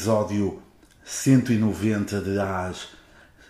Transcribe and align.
episódio 0.00 0.62
190 1.04 2.22
de 2.22 2.40
às 2.40 2.88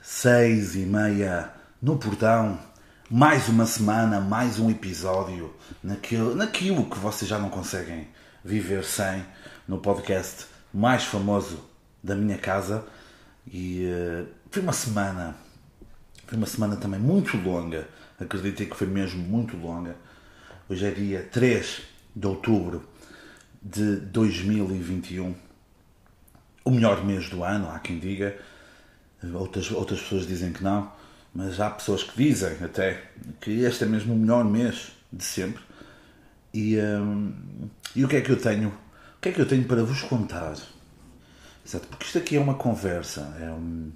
seis 0.03 0.75
e 0.75 0.81
meia 0.81 1.49
no 1.81 1.97
portão. 1.97 2.59
Mais 3.09 3.49
uma 3.49 3.65
semana, 3.65 4.21
mais 4.21 4.59
um 4.59 4.69
episódio 4.69 5.55
naquilo, 5.81 6.35
naquilo 6.35 6.91
que 6.91 6.99
vocês 6.99 7.31
já 7.31 7.39
não 7.39 7.49
conseguem 7.51 8.09
viver 8.45 8.83
sem 8.83 9.25
no 9.69 9.79
podcast 9.79 10.47
mais 10.75 11.05
famoso 11.05 11.63
da 12.03 12.17
minha 12.17 12.37
casa. 12.37 12.85
E 13.47 13.85
uh, 13.85 14.27
foi 14.51 14.61
uma 14.61 14.73
semana, 14.73 15.37
foi 16.27 16.37
uma 16.37 16.49
semana 16.49 16.75
também 16.75 16.99
muito 16.99 17.37
longa. 17.37 17.87
Acreditei 18.19 18.67
que 18.67 18.75
foi 18.75 18.89
mesmo 18.89 19.23
muito 19.23 19.57
longa. 19.57 19.95
Hoje 20.69 20.85
é 20.85 20.91
dia 20.91 21.29
3 21.31 21.83
de 22.17 22.27
outubro 22.27 22.83
de 23.63 23.99
2021 23.99 25.49
o 26.65 26.71
melhor 26.71 27.05
mês 27.05 27.29
do 27.29 27.43
ano, 27.43 27.71
há 27.71 27.79
quem 27.79 27.99
diga, 27.99 28.37
outras, 29.35 29.71
outras 29.71 30.01
pessoas 30.01 30.27
dizem 30.27 30.53
que 30.53 30.63
não, 30.63 30.91
mas 31.35 31.61
há 31.61 31.71
pessoas 31.71 32.03
que 32.03 32.17
dizem 32.17 32.57
até 32.63 33.03
que 33.41 33.63
este 33.63 33.85
é 33.85 33.87
mesmo 33.87 34.15
o 34.15 34.17
melhor 34.17 34.45
mês 34.45 34.93
de 35.13 35.25
sempre. 35.25 35.63
E, 36.53 36.79
hum, 36.79 37.33
e 37.95 38.05
o 38.05 38.09
que 38.09 38.17
é 38.17 38.21
que 38.21 38.31
eu 38.31 38.41
tenho? 38.41 38.69
O 38.69 39.21
que 39.21 39.29
é 39.29 39.33
que 39.33 39.41
eu 39.41 39.47
tenho 39.47 39.65
para 39.65 39.85
vos 39.85 40.03
contar? 40.03 40.57
Exato, 41.65 41.87
porque 41.89 42.05
isto 42.05 42.19
aqui 42.19 42.37
é 42.37 42.41
uma 42.41 42.55
conversa, 42.55 43.37
é 43.41 43.51
um, 43.51 43.93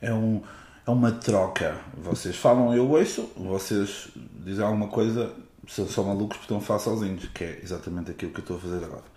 é 0.00 0.12
um, 0.12 0.42
é 0.86 0.90
uma 0.90 1.10
troca. 1.10 1.80
Vocês 1.96 2.36
falam, 2.36 2.74
eu 2.74 2.88
ouço, 2.88 3.30
vocês 3.36 4.08
dizem 4.44 4.64
alguma 4.64 4.88
coisa, 4.88 5.32
são 5.66 5.88
só 5.88 6.02
malucos 6.02 6.36
porque 6.36 6.44
estão 6.44 6.58
a 6.58 6.60
falar 6.60 6.78
sozinhos, 6.80 7.24
que 7.34 7.42
é 7.42 7.60
exatamente 7.62 8.10
aquilo 8.12 8.30
que 8.30 8.38
eu 8.38 8.42
estou 8.42 8.56
a 8.56 8.60
fazer 8.60 8.84
agora. 8.84 9.15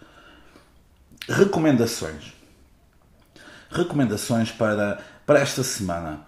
Recomendações. 1.29 2.33
Recomendações 3.69 4.51
para, 4.51 4.99
para 5.27 5.39
esta 5.39 5.61
semana. 5.61 6.21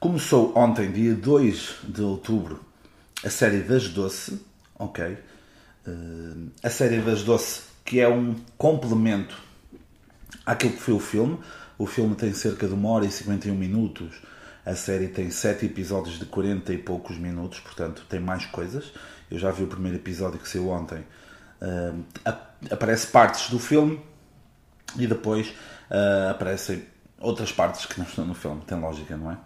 Começou 0.00 0.56
ontem, 0.56 0.90
dia 0.90 1.14
2 1.14 1.74
de 1.86 2.00
outubro, 2.00 2.64
a 3.22 3.28
série 3.28 3.60
Das 3.60 3.88
Doce, 3.88 4.40
ok? 4.78 5.18
Uh, 5.86 6.50
a 6.62 6.70
série 6.70 7.02
Das 7.02 7.22
Doce, 7.22 7.60
que 7.84 8.00
é 8.00 8.08
um 8.08 8.36
complemento 8.56 9.38
àquilo 10.46 10.72
que 10.72 10.80
foi 10.80 10.94
o 10.94 11.00
filme. 11.00 11.38
O 11.76 11.84
filme 11.84 12.14
tem 12.14 12.32
cerca 12.32 12.66
de 12.66 12.72
1 12.72 12.86
hora 12.86 13.04
e 13.04 13.10
51 13.10 13.54
minutos. 13.54 14.14
A 14.64 14.74
série 14.74 15.08
tem 15.08 15.30
7 15.30 15.66
episódios 15.66 16.18
de 16.18 16.24
40 16.24 16.72
e 16.72 16.78
poucos 16.78 17.18
minutos, 17.18 17.60
portanto 17.60 18.06
tem 18.08 18.18
mais 18.18 18.46
coisas. 18.46 18.94
Eu 19.30 19.38
já 19.38 19.50
vi 19.50 19.64
o 19.64 19.66
primeiro 19.66 19.98
episódio 19.98 20.40
que 20.40 20.48
saiu 20.48 20.70
ontem. 20.70 21.04
Uh, 21.60 22.02
aparece 22.70 23.08
partes 23.08 23.50
do 23.50 23.58
filme 23.58 24.00
e 24.96 25.06
depois 25.06 25.48
uh, 25.90 26.30
aparecem 26.30 26.84
outras 27.20 27.52
partes 27.52 27.86
que 27.86 27.98
não 27.98 28.06
estão 28.06 28.24
no 28.24 28.34
filme, 28.34 28.62
tem 28.66 28.78
lógica, 28.78 29.16
não 29.16 29.32
é? 29.32 29.38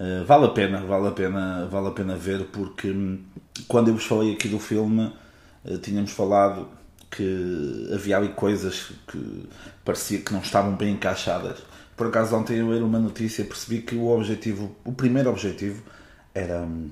Uh, 0.00 0.24
vale 0.24 0.46
a 0.46 0.48
pena, 0.48 0.80
vale 0.80 1.08
a 1.08 1.12
pena, 1.12 1.66
vale 1.66 1.88
a 1.88 1.90
pena 1.92 2.16
ver 2.16 2.46
porque 2.46 2.90
hum, 2.90 3.22
quando 3.68 3.88
eu 3.88 3.94
vos 3.94 4.04
falei 4.04 4.32
aqui 4.32 4.48
do 4.48 4.58
filme 4.58 5.12
uh, 5.64 5.78
tínhamos 5.78 6.10
falado 6.12 6.68
que 7.10 7.90
havia 7.94 8.16
ali 8.16 8.28
coisas 8.30 8.90
que 9.06 9.48
parecia 9.84 10.20
que 10.20 10.32
não 10.32 10.40
estavam 10.40 10.74
bem 10.74 10.94
encaixadas. 10.94 11.58
Por 11.94 12.06
acaso 12.06 12.34
ontem 12.34 12.56
eu 12.56 12.68
ler 12.68 12.82
uma 12.82 12.98
notícia 12.98 13.44
percebi 13.44 13.82
que 13.82 13.94
o 13.94 14.08
objetivo, 14.08 14.74
o 14.84 14.92
primeiro 14.92 15.28
objetivo 15.28 15.82
era 16.34 16.62
hum, 16.62 16.90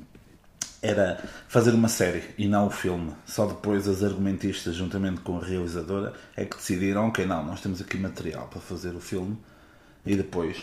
era 0.82 1.22
fazer 1.46 1.72
uma 1.72 1.88
série 1.88 2.22
e 2.38 2.48
não 2.48 2.66
o 2.66 2.70
filme. 2.70 3.12
Só 3.26 3.46
depois 3.46 3.86
as 3.86 4.02
argumentistas, 4.02 4.74
juntamente 4.74 5.20
com 5.20 5.38
a 5.38 5.44
realizadora, 5.44 6.12
é 6.36 6.44
que 6.44 6.56
decidiram: 6.56 7.08
ok, 7.08 7.26
não, 7.26 7.44
nós 7.44 7.60
temos 7.60 7.80
aqui 7.80 7.98
material 7.98 8.48
para 8.48 8.60
fazer 8.60 8.94
o 8.94 9.00
filme 9.00 9.38
e 10.04 10.16
depois 10.16 10.58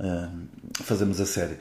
uh, 0.00 0.46
fazemos 0.82 1.20
a 1.20 1.26
série. 1.26 1.58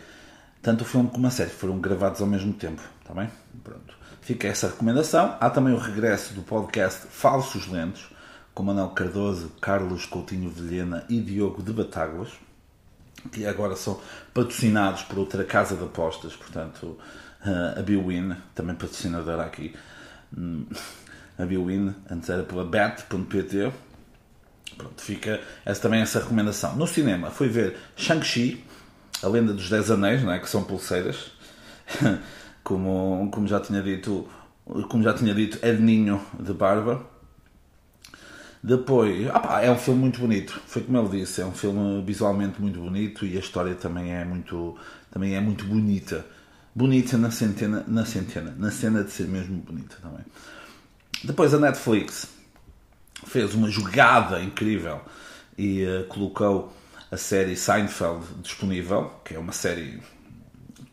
Tanto 0.61 0.81
o 0.81 0.85
filme 0.85 1.09
como 1.09 1.27
a 1.27 1.29
série 1.29 1.49
foram 1.49 1.77
gravados 1.79 2.21
ao 2.21 2.27
mesmo 2.27 2.53
tempo, 2.53 2.81
está 3.01 3.13
bem? 3.13 3.29
Pronto. 3.63 3.97
Fica 4.21 4.47
essa 4.47 4.67
recomendação. 4.67 5.37
Há 5.39 5.49
também 5.49 5.73
o 5.73 5.77
regresso 5.77 6.33
do 6.33 6.41
podcast 6.41 7.07
Falsos 7.09 7.67
Lentos, 7.67 8.09
com 8.53 8.63
Manuel 8.63 8.89
Cardoso, 8.89 9.51
Carlos 9.59 10.05
Coutinho 10.05 10.49
Vilhena 10.49 11.03
e 11.09 11.19
Diogo 11.19 11.61
de 11.61 11.73
Batáguas, 11.73 12.29
que 13.31 13.45
agora 13.45 13.75
são 13.75 13.99
patrocinados 14.33 15.01
por 15.03 15.19
outra 15.19 15.43
casa 15.43 15.75
de 15.75 15.83
apostas, 15.83 16.33
portanto 16.35 16.97
a 17.45 17.81
Biwin, 17.81 18.35
também 18.55 18.75
patrocinadora 18.75 19.43
aqui. 19.43 19.73
Um, 20.37 20.65
a 21.37 21.45
Biwin, 21.45 21.93
antes 22.09 22.29
era 22.29 22.43
pela 22.43 22.63
bet.pt. 22.63 23.71
Pronto, 24.77 25.01
fica 25.01 25.39
essa, 25.65 25.81
também 25.81 26.01
essa 26.01 26.19
recomendação. 26.19 26.75
No 26.75 26.87
cinema, 26.87 27.29
fui 27.29 27.47
ver 27.47 27.77
Shang-Chi, 27.95 28.63
a 29.21 29.27
lenda 29.27 29.53
dos 29.53 29.69
Dez 29.69 29.91
Anéis, 29.91 30.23
não 30.23 30.31
é? 30.31 30.39
que 30.39 30.49
são 30.49 30.63
pulseiras. 30.63 31.31
como, 32.63 33.29
como 33.31 33.47
já 33.47 33.59
tinha 33.59 33.81
dito, 33.81 34.27
como 34.89 35.03
já 35.03 35.13
tinha 35.13 35.33
dito, 35.33 35.59
é 35.61 35.73
de 35.73 35.81
ninho 35.81 36.23
de 36.39 36.53
barba. 36.53 37.05
Depois, 38.63 39.27
opa, 39.27 39.61
é 39.61 39.69
um 39.69 39.77
filme 39.77 39.99
muito 39.99 40.21
bonito. 40.21 40.59
Foi 40.65 40.81
como 40.81 40.97
ele 40.97 41.19
disse, 41.19 41.41
é 41.41 41.45
um 41.45 41.51
filme 41.51 42.01
visualmente 42.03 42.61
muito 42.61 42.79
bonito 42.79 43.25
e 43.25 43.35
a 43.35 43.39
história 43.39 43.75
também 43.75 44.13
é 44.13 44.23
muito, 44.23 44.77
também 45.11 45.35
é 45.35 45.41
muito 45.41 45.65
bonita 45.65 46.25
bonita 46.75 47.17
na 47.17 47.31
centena, 47.31 47.83
na 47.87 48.05
centena, 48.05 48.55
na 48.57 48.71
cena 48.71 49.03
de 49.03 49.11
ser 49.11 49.27
mesmo 49.27 49.57
bonita 49.57 49.97
também. 50.01 50.25
Depois 51.23 51.53
a 51.53 51.59
Netflix 51.59 52.27
fez 53.25 53.53
uma 53.53 53.69
jogada 53.69 54.41
incrível 54.41 55.01
e 55.57 55.85
uh, 55.85 56.05
colocou 56.05 56.73
a 57.11 57.17
série 57.17 57.55
Seinfeld 57.55 58.25
disponível, 58.41 59.13
que 59.23 59.35
é 59.35 59.39
uma 59.39 59.53
série 59.53 60.01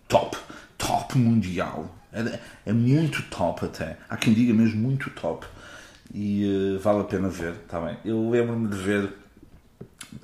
top, 0.06 0.36
top 0.76 1.16
mundial. 1.18 1.96
É, 2.12 2.38
é 2.66 2.72
muito 2.72 3.22
top 3.30 3.64
até. 3.64 3.98
Há 4.08 4.16
quem 4.16 4.34
diga 4.34 4.52
mesmo 4.52 4.80
muito 4.80 5.10
top. 5.10 5.46
E 6.12 6.76
uh, 6.76 6.80
vale 6.80 7.00
a 7.00 7.04
pena 7.04 7.28
ver, 7.28 7.54
tá 7.68 7.80
bem? 7.80 7.96
Eu 8.04 8.28
lembro-me 8.28 8.68
de 8.68 8.76
ver 8.76 9.12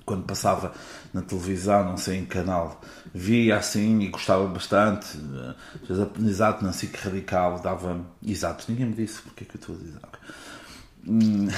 quando 0.04 0.24
passava 0.24 0.72
na 1.14 1.22
televisão, 1.22 1.84
não 1.84 1.96
sei 1.96 2.18
em 2.18 2.24
canal, 2.24 2.80
via 3.16 3.56
assim 3.56 4.00
e 4.00 4.08
gostava 4.08 4.46
bastante. 4.46 5.18
Exato, 6.20 6.62
na 6.62 6.72
SIC 6.72 6.94
Radical 6.96 7.58
dava. 7.60 8.04
Exato, 8.24 8.66
ninguém 8.68 8.86
me 8.86 8.94
disse 8.94 9.22
porque 9.22 9.44
é 9.44 9.46
que 9.46 9.56
eu 9.56 9.60
estou 9.60 9.74
a 9.74 9.78
dizer. 9.78 10.00
Hum, 11.06 11.48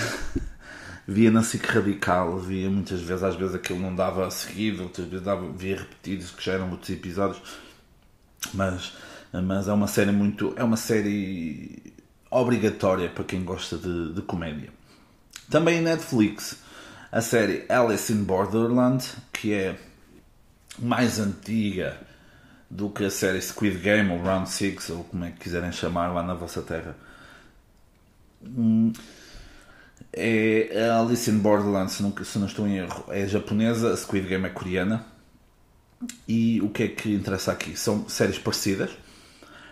via 1.06 1.30
na 1.32 1.42
SIC 1.42 1.66
Radical, 1.66 2.38
via 2.38 2.70
muitas 2.70 3.00
vezes, 3.00 3.24
às 3.24 3.34
vezes 3.34 3.56
aquilo 3.56 3.80
não 3.80 3.94
dava 3.94 4.30
seguido, 4.30 4.84
outras 4.84 5.08
vezes 5.08 5.24
dava, 5.24 5.50
via 5.50 5.78
repetidos, 5.78 6.30
que 6.30 6.44
já 6.44 6.52
eram 6.52 6.68
muitos 6.68 6.88
episódios, 6.90 7.42
mas, 8.54 8.92
mas 9.32 9.66
é 9.66 9.72
uma 9.72 9.88
série 9.88 10.12
muito. 10.12 10.54
é 10.56 10.62
uma 10.62 10.76
série 10.76 11.92
obrigatória 12.30 13.08
para 13.08 13.24
quem 13.24 13.42
gosta 13.42 13.76
de, 13.76 14.12
de 14.12 14.22
comédia. 14.22 14.70
Também 15.50 15.80
Netflix 15.80 16.62
a 17.10 17.22
série 17.22 17.64
Alice 17.70 18.12
in 18.12 18.22
Borderland, 18.22 19.02
que 19.32 19.54
é 19.54 19.76
mais 20.78 21.18
antiga 21.18 21.98
do 22.70 22.90
que 22.90 23.04
a 23.04 23.10
série 23.10 23.40
Squid 23.40 23.78
Game 23.78 24.10
ou 24.10 24.22
Round 24.22 24.48
6, 24.48 24.90
ou 24.90 25.04
como 25.04 25.24
é 25.24 25.30
que 25.30 25.40
quiserem 25.40 25.72
chamar 25.72 26.08
lá 26.08 26.22
na 26.22 26.34
vossa 26.34 26.62
terra. 26.62 26.96
Hum, 28.42 28.92
é 30.12 30.88
a 30.90 31.00
Alice 31.00 31.30
in 31.30 31.38
Borderland, 31.38 31.90
se 31.90 32.02
não, 32.02 32.14
se 32.24 32.38
não 32.38 32.46
estou 32.46 32.66
em 32.66 32.76
erro, 32.76 33.04
é 33.08 33.26
japonesa, 33.26 33.92
a 33.92 33.96
Squid 33.96 34.26
Game 34.28 34.46
é 34.46 34.50
coreana. 34.50 35.04
E 36.28 36.60
o 36.62 36.68
que 36.68 36.84
é 36.84 36.88
que 36.88 37.12
interessa 37.12 37.52
aqui? 37.52 37.76
São 37.76 38.08
séries 38.08 38.38
parecidas. 38.38 38.90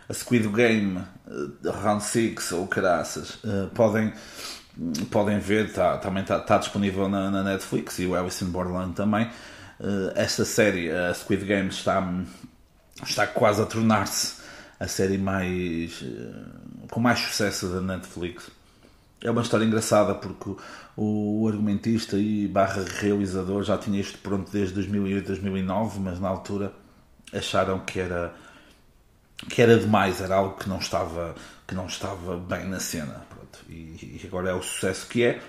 A 0.09 0.15
Squid 0.15 0.49
Game, 0.49 0.99
uh, 0.99 1.71
Round 1.71 2.03
6 2.03 2.53
ou 2.53 2.67
Caraças 2.67 3.35
uh, 3.45 3.71
podem 3.75 4.13
podem 5.11 5.39
ver, 5.39 5.73
tá, 5.73 5.97
também 5.97 6.23
está 6.23 6.39
tá 6.39 6.59
disponível 6.59 7.09
na, 7.09 7.31
na, 7.31 7.43
Netflix 7.43 7.99
e 7.99 8.07
o 8.07 8.15
Alice 8.15 8.45
in 8.45 8.49
Borderland 8.49 8.95
também. 8.95 9.31
Uh, 9.79 10.13
esta 10.15 10.45
série, 10.45 10.91
a 10.91 11.13
Squid 11.13 11.45
Game, 11.45 11.69
está, 11.69 12.03
está 13.05 13.27
quase 13.27 13.61
a 13.61 13.67
tornar-se 13.67 14.37
a 14.81 14.89
série 14.89 15.19
mais 15.19 16.01
uh, 16.03 16.89
com 16.91 17.01
mais 17.01 17.19
sucesso 17.21 17.69
da 17.69 17.81
Netflix. 17.81 18.51
É 19.23 19.31
uma 19.31 19.43
história 19.43 19.65
engraçada 19.65 20.15
porque 20.15 20.55
o, 20.97 21.49
argumentista 21.49 22.17
e 22.17 22.47
barra 22.49 22.85
realizador 23.01 23.63
já 23.63 23.77
tinha 23.79 24.01
isto 24.01 24.19
pronto 24.19 24.51
desde 24.51 24.75
2008, 24.75 25.27
2009, 25.27 26.01
mas 26.01 26.21
na 26.21 26.29
altura 26.29 26.73
acharam 27.33 27.81
que 27.81 27.99
era 27.99 28.35
que 29.51 29.61
era 29.61 29.79
demais, 29.79 30.21
era 30.21 30.37
algo 30.37 30.57
que 30.57 30.69
não 30.69 30.79
estava 30.79 31.35
que 31.67 31.75
não 31.75 31.87
estava 31.87 32.39
bem 32.39 32.67
na 32.67 32.81
cena 32.81 33.27
e, 33.69 34.21
e 34.23 34.23
agora 34.27 34.51
é 34.51 34.55
o 34.55 34.63
sucesso 34.63 35.07
que 35.09 35.25
é. 35.25 35.41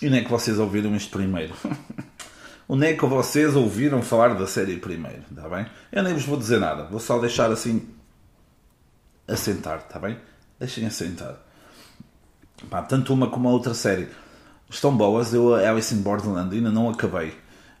E 0.00 0.06
é 0.06 0.22
que 0.22 0.30
vocês 0.30 0.58
ouviram 0.58 0.94
isto 0.94 1.10
primeiro? 1.10 1.54
onde 2.68 2.86
é 2.86 2.94
que 2.94 3.06
vocês 3.06 3.54
ouviram 3.54 4.02
falar 4.02 4.34
da 4.34 4.46
série 4.46 4.76
primeiro? 4.78 5.22
Está 5.30 5.48
bem? 5.48 5.66
Eu 5.92 6.02
nem 6.02 6.14
vos 6.14 6.24
vou 6.24 6.36
dizer 6.36 6.58
nada, 6.58 6.84
vou 6.84 7.00
só 7.00 7.18
deixar 7.18 7.50
assim 7.50 7.88
assentar, 9.26 9.78
está 9.78 9.98
bem? 9.98 10.18
Deixem 10.58 10.86
assentar. 10.86 11.36
Pá, 12.70 12.82
tanto 12.82 13.12
uma 13.12 13.28
como 13.28 13.48
a 13.48 13.52
outra 13.52 13.74
série 13.74 14.08
estão 14.68 14.96
boas. 14.96 15.32
Eu 15.34 15.54
Alice 15.54 15.94
in 15.94 16.02
Borderland 16.02 16.54
ainda 16.54 16.70
não 16.70 16.88
acabei. 16.88 17.36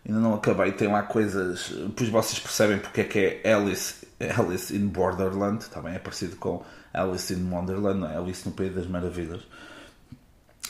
Ainda 0.06 0.20
não 0.20 0.34
acabei. 0.34 0.72
Tem 0.72 0.88
lá 0.88 1.02
coisas. 1.02 1.70
Depois 1.70 2.08
vocês 2.10 2.38
percebem 2.38 2.78
porque 2.78 3.00
é 3.00 3.04
que 3.04 3.40
é 3.42 3.52
Alice, 3.52 4.06
Alice 4.36 4.76
in 4.76 4.88
Borderland. 4.88 5.64
Também 5.70 5.94
é 5.94 5.98
parecido 5.98 6.36
com 6.36 6.64
Alice 6.92 7.32
in 7.32 7.50
Wonderland, 7.50 8.00
não 8.00 8.10
é? 8.10 8.16
Alice 8.16 8.46
no 8.46 8.54
País 8.54 8.74
das 8.74 8.86
Maravilhas. 8.86 9.42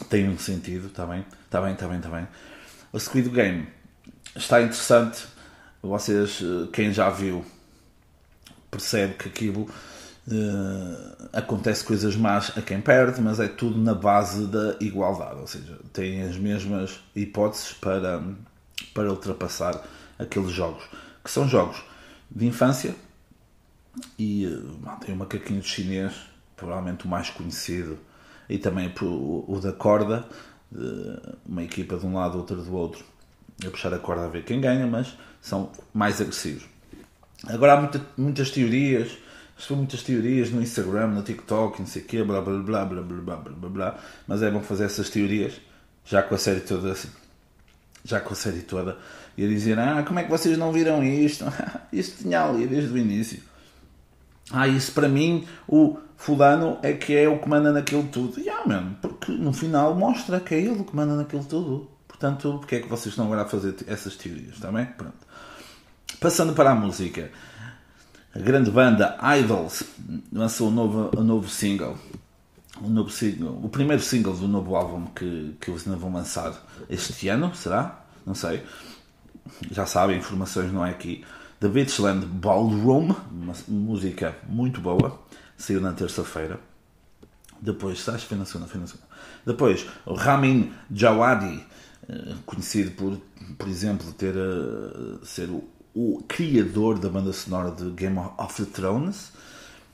Tem 0.08 0.28
um 0.28 0.38
sentido, 0.38 0.88
está 0.88 1.06
bem? 1.06 1.24
Está 1.44 1.60
bem, 1.60 1.72
está 1.72 1.88
bem, 1.88 1.96
está 1.96 2.10
bem. 2.10 2.28
O 2.92 3.00
Squid 3.00 3.28
Game 3.30 3.66
está 4.36 4.60
interessante. 4.60 5.26
Vocês, 5.82 6.40
eh, 6.42 6.68
quem 6.72 6.92
já 6.92 7.10
viu, 7.10 7.44
percebe 8.70 9.14
que 9.14 9.28
aquilo 9.28 9.62
uh, 9.62 11.28
acontece 11.32 11.84
coisas 11.84 12.16
más 12.16 12.56
a 12.56 12.62
quem 12.62 12.80
perde, 12.80 13.20
mas 13.20 13.38
é 13.40 13.48
tudo 13.48 13.78
na 13.78 13.94
base 13.94 14.46
da 14.46 14.76
igualdade, 14.80 15.40
ou 15.40 15.46
seja, 15.46 15.78
tem 15.92 16.22
as 16.22 16.36
mesmas 16.36 17.00
hipóteses 17.14 17.72
para, 17.72 18.22
para 18.92 19.10
ultrapassar 19.10 19.80
aqueles 20.18 20.50
jogos, 20.50 20.84
que 21.22 21.30
são 21.30 21.48
jogos 21.48 21.82
de 22.30 22.46
infância 22.46 22.94
e 24.18 24.46
uh, 24.46 25.00
tem 25.04 25.14
o 25.14 25.18
macaquinho 25.18 25.62
chinês, 25.62 26.12
provavelmente 26.56 27.06
o 27.06 27.08
mais 27.08 27.30
conhecido, 27.30 27.98
e 28.48 28.58
também 28.58 28.92
o, 29.00 29.44
o 29.48 29.60
da 29.60 29.72
corda, 29.72 30.24
uma 31.44 31.62
equipa 31.62 31.96
de 31.96 32.04
um 32.04 32.14
lado, 32.14 32.38
outra 32.38 32.56
do 32.56 32.74
outro, 32.74 33.04
a 33.64 33.70
puxar 33.70 33.92
a 33.94 33.98
corda 33.98 34.24
a 34.24 34.28
ver 34.28 34.44
quem 34.44 34.60
ganha, 34.60 34.86
mas 34.86 35.16
são 35.40 35.70
mais 35.94 36.20
agressivos. 36.20 36.64
Agora 37.46 37.74
há 37.74 37.80
muita, 37.80 38.00
muitas 38.16 38.50
teorias, 38.50 39.10
estou 39.56 39.76
muitas 39.76 40.02
teorias 40.02 40.50
no 40.50 40.60
Instagram, 40.60 41.08
no 41.08 41.22
TikTok, 41.22 41.80
não 41.80 41.86
sei 41.86 42.02
o 42.02 42.04
quê, 42.04 42.22
blá 42.24 42.40
blá 42.40 42.58
blá 42.58 42.84
blá 42.84 43.02
blá 43.02 43.20
blá 43.22 43.36
blá 43.36 43.68
blá 43.68 43.98
mas 44.26 44.42
é 44.42 44.50
bom 44.50 44.60
fazer 44.60 44.84
essas 44.84 45.08
teorias, 45.10 45.54
já 46.04 46.22
com 46.22 46.34
a 46.34 46.38
série 46.38 46.60
toda 46.60 46.92
assim, 46.92 47.08
já 48.04 48.20
com 48.20 48.32
a 48.32 48.36
série 48.36 48.62
toda, 48.62 48.98
e 49.36 49.44
a 49.44 49.48
dizer, 49.48 49.78
ah, 49.78 50.02
como 50.02 50.18
é 50.18 50.24
que 50.24 50.30
vocês 50.30 50.56
não 50.56 50.72
viram 50.72 51.02
isto? 51.02 51.44
isto 51.92 52.22
tinha 52.22 52.44
ali 52.44 52.66
desde 52.66 52.92
o 52.92 52.98
início. 52.98 53.40
Ah, 54.50 54.68
isso 54.68 54.92
para 54.92 55.08
mim, 55.08 55.46
o 55.68 55.98
fulano 56.16 56.78
é 56.82 56.92
que 56.92 57.14
é 57.14 57.28
o 57.28 57.38
que 57.38 57.48
manda 57.48 57.72
naquilo 57.72 58.04
tudo. 58.04 58.40
E 58.40 58.48
ah, 58.48 58.62
mano, 58.64 58.96
porque 59.02 59.32
no 59.32 59.52
final 59.52 59.94
mostra 59.94 60.40
que 60.40 60.54
é 60.54 60.60
ele 60.60 60.84
que 60.84 60.94
manda 60.94 61.14
naquilo 61.14 61.44
tudo. 61.44 61.90
Portanto, 62.18 62.58
porque 62.58 62.76
é 62.76 62.80
que 62.80 62.88
vocês 62.88 63.12
estão 63.12 63.26
agora 63.26 63.42
a 63.42 63.44
fazer 63.46 63.76
essas 63.86 64.16
teorias, 64.16 64.54
está 64.54 64.72
bem? 64.72 64.86
Pronto. 64.86 65.16
Passando 66.18 66.54
para 66.54 66.70
a 66.70 66.74
música. 66.74 67.30
A 68.34 68.38
grande 68.38 68.70
banda 68.70 69.18
Idols 69.38 69.82
lançou 70.32 70.68
um 70.68 70.70
novo, 70.70 71.10
um 71.14 71.22
novo 71.22 71.48
single. 71.48 71.98
Um 72.82 72.88
novo 72.88 73.10
single. 73.10 73.60
O 73.62 73.68
primeiro 73.68 74.02
single 74.02 74.34
do 74.34 74.48
novo 74.48 74.74
álbum 74.76 75.06
que, 75.06 75.56
que 75.60 75.70
eles 75.70 75.86
ainda 75.86 75.98
vão 75.98 76.12
lançar 76.12 76.54
este 76.88 77.28
ano, 77.28 77.54
será? 77.54 78.02
Não 78.24 78.34
sei. 78.34 78.62
Já 79.70 79.84
sabem, 79.84 80.16
informações 80.18 80.72
não 80.72 80.84
é 80.84 80.90
aqui. 80.90 81.22
The 81.60 81.68
Beachland 81.68 82.24
Ballroom, 82.26 83.14
uma 83.30 83.54
música 83.68 84.36
muito 84.48 84.80
boa, 84.80 85.18
saiu 85.56 85.80
na 85.82 85.92
terça-feira. 85.92 86.58
Depois, 87.60 88.06
acho 88.08 88.22
que 88.22 88.28
foi 88.28 88.38
na 88.38 88.44
segunda, 88.44 88.68
foi 88.68 88.80
na 88.80 88.86
segunda. 88.86 89.06
Depois, 89.44 89.86
Ramin 90.06 90.72
Djawadi, 90.90 91.54
eh, 91.56 91.75
conhecido 92.44 92.92
por, 92.92 93.18
por 93.58 93.68
exemplo, 93.68 94.12
ter 94.12 94.34
uh, 94.36 95.24
ser 95.24 95.48
o, 95.48 95.64
o, 95.94 96.22
criador 96.28 96.98
da 96.98 97.08
banda 97.08 97.32
sonora 97.32 97.70
de 97.70 97.90
Game 97.90 98.18
of 98.18 98.66
Thrones, 98.66 99.32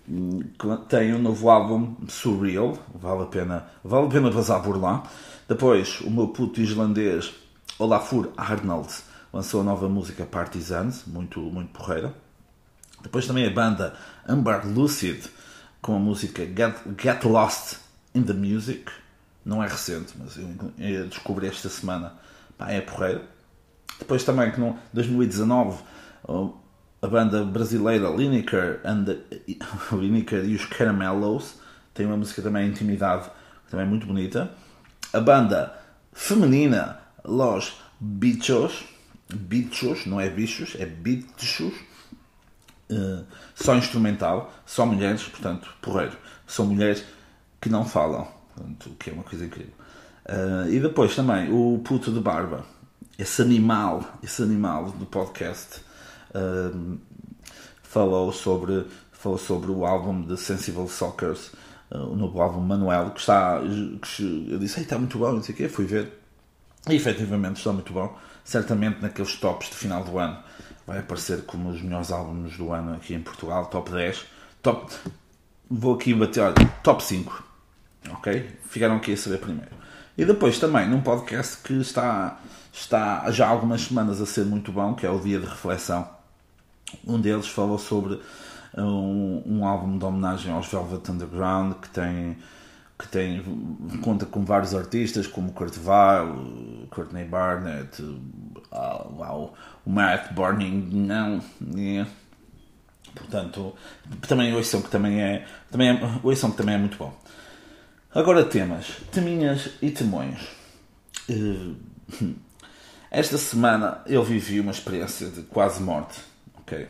hum, 0.08 0.40
tem 0.88 1.14
um 1.14 1.18
novo 1.18 1.48
álbum 1.48 1.96
Surreal, 2.08 2.78
vale 2.94 3.22
a 3.22 3.26
pena, 3.26 3.66
vale 3.82 4.06
a 4.06 4.10
pena 4.10 4.30
vazar 4.30 4.62
por 4.62 4.80
lá. 4.80 5.04
Depois, 5.48 6.00
o 6.00 6.10
meu 6.10 6.28
puto 6.28 6.60
islandês 6.60 7.32
Olafur 7.78 8.30
Arnold 8.36 8.92
lançou 9.32 9.62
a 9.62 9.64
nova 9.64 9.88
música 9.88 10.24
Partisans, 10.24 11.04
muito, 11.06 11.40
muito 11.40 11.70
porreira. 11.70 12.14
Depois 13.02 13.26
também 13.26 13.46
a 13.46 13.50
banda 13.50 13.94
Amber 14.28 14.66
Lucid 14.66 15.24
com 15.80 15.96
a 15.96 15.98
música 15.98 16.44
Get, 16.44 16.76
Get 16.96 17.24
Lost 17.24 17.78
in 18.14 18.22
the 18.22 18.32
Music, 18.32 18.84
não 19.44 19.62
é 19.62 19.66
recente, 19.66 20.14
mas 20.18 20.36
eu 20.78 21.06
descobri 21.08 21.46
esta 21.46 21.68
semana. 21.68 22.14
Pá, 22.56 22.70
é 22.70 22.80
porreiro. 22.80 23.22
Depois 23.98 24.24
também 24.24 24.50
que 24.50 24.60
no 24.60 24.78
2019 24.92 25.82
a 27.02 27.06
banda 27.08 27.44
brasileira 27.44 28.08
Lineker, 28.08 28.80
and 28.84 29.04
the, 29.04 29.18
Lineker 29.92 30.44
e 30.44 30.54
os 30.54 30.64
Caramelos 30.66 31.56
tem 31.92 32.06
uma 32.06 32.16
música 32.16 32.40
também 32.40 32.68
Intimidade, 32.68 33.28
também 33.70 33.86
muito 33.86 34.06
bonita. 34.06 34.50
A 35.12 35.20
banda 35.20 35.76
feminina 36.12 37.00
Los 37.24 37.74
Bichos, 38.00 38.84
Bichos, 39.34 40.06
não 40.06 40.20
é 40.20 40.28
bichos, 40.28 40.76
é 40.78 40.86
bichos, 40.86 41.72
uh, 42.90 43.24
só 43.54 43.74
instrumental, 43.74 44.52
só 44.66 44.84
mulheres, 44.84 45.22
portanto, 45.22 45.74
porreiro. 45.80 46.16
São 46.46 46.66
mulheres 46.66 47.04
que 47.60 47.68
não 47.68 47.84
falam 47.84 48.28
Portanto, 48.62 48.90
o 48.90 48.94
que 48.94 49.10
é 49.10 49.12
uma 49.12 49.24
coisa 49.24 49.44
incrível. 49.44 49.72
Uh, 50.24 50.70
e 50.70 50.78
depois 50.78 51.16
também 51.16 51.52
o 51.52 51.80
puto 51.80 52.12
de 52.12 52.20
barba, 52.20 52.64
esse 53.18 53.42
animal, 53.42 54.04
esse 54.22 54.40
animal 54.40 54.90
do 54.92 55.04
podcast, 55.04 55.80
uh, 56.30 56.98
falou 57.82 58.32
sobre 58.32 58.86
falou 59.10 59.38
sobre 59.38 59.70
o 59.70 59.84
álbum 59.84 60.22
de 60.22 60.36
Sensible 60.36 60.88
Sockers, 60.88 61.52
uh, 61.90 61.98
o 61.98 62.16
novo 62.16 62.40
álbum 62.40 62.60
Manuel, 62.60 63.10
que 63.10 63.20
está. 63.20 63.60
Que 63.60 64.48
eu 64.50 64.58
disse, 64.58 64.80
está 64.80 64.96
muito 64.96 65.18
bom, 65.18 65.32
não 65.32 65.42
sei 65.42 65.54
o 65.54 65.58
quê, 65.58 65.68
fui 65.68 65.86
ver. 65.86 66.20
E 66.88 66.94
efetivamente 66.94 67.56
está 67.56 67.72
muito 67.72 67.92
bom. 67.92 68.16
Certamente 68.44 69.02
naqueles 69.02 69.36
tops 69.36 69.70
de 69.70 69.76
final 69.76 70.04
do 70.04 70.18
ano 70.18 70.38
vai 70.86 70.98
aparecer 70.98 71.44
como 71.44 71.70
os 71.70 71.80
melhores 71.80 72.10
álbuns 72.10 72.56
do 72.56 72.72
ano 72.72 72.94
aqui 72.94 73.14
em 73.14 73.20
Portugal, 73.20 73.66
top 73.66 73.90
10. 73.90 74.24
Top, 74.62 74.92
vou 75.70 75.94
aqui 75.94 76.14
bater, 76.14 76.40
olha, 76.40 76.54
top 76.82 77.02
5 77.02 77.51
Ok? 78.10 78.50
Ficaram 78.68 78.96
aqui 78.96 79.12
a 79.12 79.16
saber 79.16 79.38
primeiro. 79.38 79.70
E 80.16 80.24
depois 80.24 80.58
também 80.58 80.88
num 80.88 81.00
podcast 81.00 81.58
que 81.62 81.74
está, 81.74 82.38
está 82.72 83.30
já 83.30 83.46
há 83.46 83.50
algumas 83.50 83.82
semanas 83.82 84.20
a 84.20 84.26
ser 84.26 84.44
muito 84.44 84.70
bom, 84.70 84.94
que 84.94 85.06
é 85.06 85.10
o 85.10 85.18
Dia 85.18 85.38
de 85.38 85.46
Reflexão. 85.46 86.08
Um 87.06 87.20
deles 87.20 87.48
falou 87.48 87.78
sobre 87.78 88.20
um, 88.76 89.42
um 89.46 89.66
álbum 89.66 89.98
de 89.98 90.04
homenagem 90.04 90.52
aos 90.52 90.68
Velvet 90.68 91.10
Underground 91.10 91.74
que 91.74 91.88
tem 91.88 92.36
que 92.98 93.08
tem 93.08 93.42
conta 94.00 94.24
com 94.24 94.44
vários 94.44 94.74
artistas 94.74 95.26
como 95.26 95.52
Kurt 95.52 95.76
Weill, 95.78 96.86
Courtney 96.88 97.24
Barnett, 97.24 98.00
uh, 98.00 99.50
o 99.84 99.90
Matt 99.90 100.32
Burning, 100.32 100.88
não, 100.92 101.42
portanto 103.12 103.74
também 104.28 104.54
o 104.54 104.62
som 104.62 104.80
que 104.80 104.88
também 104.88 105.20
é 105.20 105.44
também 105.68 105.88
é, 105.88 105.96
que 105.96 106.56
também 106.56 106.74
é 106.76 106.78
muito 106.78 106.96
bom. 106.96 107.12
Agora 108.14 108.44
temas, 108.44 108.98
teminhas 109.10 109.70
e 109.80 109.90
temões. 109.90 110.46
Eh, 111.30 111.72
esta 113.10 113.38
semana 113.38 114.02
eu 114.04 114.22
vivi 114.22 114.60
uma 114.60 114.70
experiência 114.70 115.30
de 115.30 115.40
quase 115.44 115.82
morte, 115.82 116.20
ok? 116.58 116.88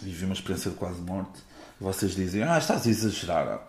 Vivi 0.00 0.24
uma 0.24 0.32
experiência 0.32 0.70
de 0.70 0.78
quase 0.78 0.98
morte. 1.02 1.42
Vocês 1.78 2.14
dizem, 2.14 2.42
ah, 2.42 2.56
estás 2.56 2.86
a 2.86 2.90
exagerar. 2.90 3.66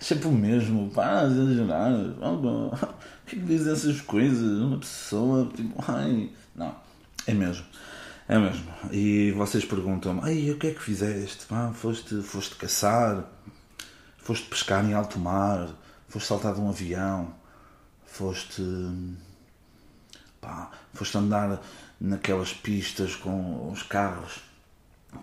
É 0.00 0.02
sempre 0.02 0.26
o 0.26 0.32
mesmo, 0.32 0.90
pá, 0.90 1.26
exagerar. 1.26 1.92
Que 3.24 3.36
é 3.36 3.38
que 3.38 3.46
dizem 3.46 3.72
essas 3.72 4.00
coisas? 4.00 4.60
Uma 4.60 4.78
pessoa, 4.78 5.48
tipo, 5.54 5.82
ai. 5.86 6.30
Não, 6.56 6.74
é 7.24 7.32
mesmo. 7.32 7.64
É 8.28 8.36
mesmo. 8.36 8.66
E 8.90 9.30
vocês 9.30 9.64
perguntam-me, 9.64 10.20
ai, 10.24 10.50
o 10.50 10.58
que 10.58 10.66
é 10.66 10.70
que 10.72 10.82
fizeste? 10.82 11.46
Pá, 11.46 11.72
foste, 11.72 12.20
foste 12.20 12.56
caçar? 12.56 13.24
Foste 14.18 14.48
pescar 14.48 14.84
em 14.84 14.92
alto 14.92 15.20
mar? 15.20 15.83
Foste 16.14 16.28
saltar 16.28 16.54
de 16.54 16.60
um 16.60 16.68
avião, 16.68 17.34
foste. 18.06 18.62
Pá, 20.40 20.70
foste 20.92 21.18
andar 21.18 21.60
naquelas 22.00 22.52
pistas 22.52 23.16
com 23.16 23.72
os 23.72 23.82
carros, 23.82 24.40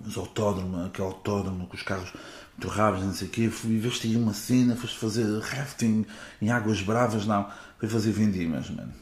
os 0.05 0.17
autódromos, 0.17 0.87
aquele 0.87 1.07
autódromo 1.07 1.67
com 1.67 1.75
os 1.75 1.83
carros 1.83 2.11
muito 2.57 2.67
rápidos, 2.67 3.05
não 3.05 3.13
sei 3.13 3.27
o 3.27 3.31
quê, 3.31 3.47
viveste 3.47 4.07
aí 4.07 4.17
uma 4.17 4.33
cena, 4.33 4.75
foste 4.75 4.97
fazer 4.97 5.39
rafting 5.39 6.05
em 6.41 6.49
águas 6.49 6.81
bravas, 6.81 7.25
não, 7.25 7.49
foi 7.79 7.87
fazer 7.87 8.11
vindimas, 8.11 8.69
mano. 8.69 8.93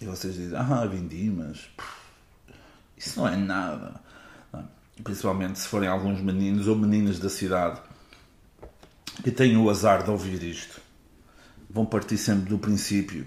E 0.00 0.04
vocês 0.04 0.34
dizem, 0.34 0.58
ah, 0.58 0.84
vindimas, 0.84 1.70
isso 2.98 3.18
não 3.18 3.28
é 3.28 3.36
nada. 3.36 3.94
Principalmente 5.02 5.58
se 5.58 5.68
forem 5.68 5.88
alguns 5.88 6.20
meninos 6.20 6.68
ou 6.68 6.76
meninas 6.76 7.18
da 7.18 7.30
cidade 7.30 7.80
que 9.22 9.30
têm 9.30 9.56
o 9.56 9.70
azar 9.70 10.02
de 10.02 10.10
ouvir 10.10 10.42
isto 10.42 10.83
vão 11.74 11.84
partir 11.84 12.16
sempre 12.16 12.48
do 12.48 12.58
princípio. 12.58 13.26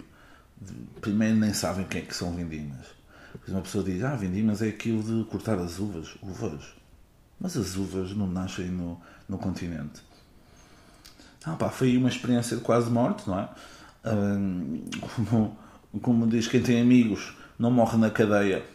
Primeiro 1.01 1.35
nem 1.35 1.53
sabem 1.53 1.83
o 1.83 1.87
que 1.87 1.97
é 1.97 2.01
que 2.01 2.15
são 2.15 2.33
vindimas. 2.33 2.87
Depois 3.33 3.49
uma 3.51 3.61
pessoa 3.61 3.83
diz, 3.83 4.01
ah, 4.03 4.15
vindimas 4.15 4.61
é 4.61 4.69
aquilo 4.69 5.03
de 5.03 5.29
cortar 5.29 5.59
as 5.59 5.77
uvas. 5.77 6.15
Uvas? 6.23 6.63
Mas 7.39 7.57
as 7.57 7.75
uvas 7.75 8.15
não 8.15 8.25
nascem 8.25 8.67
no, 8.67 8.99
no 9.27 9.37
continente. 9.37 10.01
Ah, 11.45 11.55
pá, 11.57 11.69
foi 11.69 11.97
uma 11.97 12.09
experiência 12.09 12.55
de 12.55 12.63
quase 12.63 12.89
morte, 12.89 13.27
não 13.27 13.37
é? 13.37 13.49
Um, 14.05 14.83
como 16.01 16.25
diz 16.25 16.47
quem 16.47 16.61
tem 16.61 16.81
amigos, 16.81 17.35
não 17.59 17.69
morre 17.69 17.97
na 17.97 18.09
cadeia. 18.09 18.65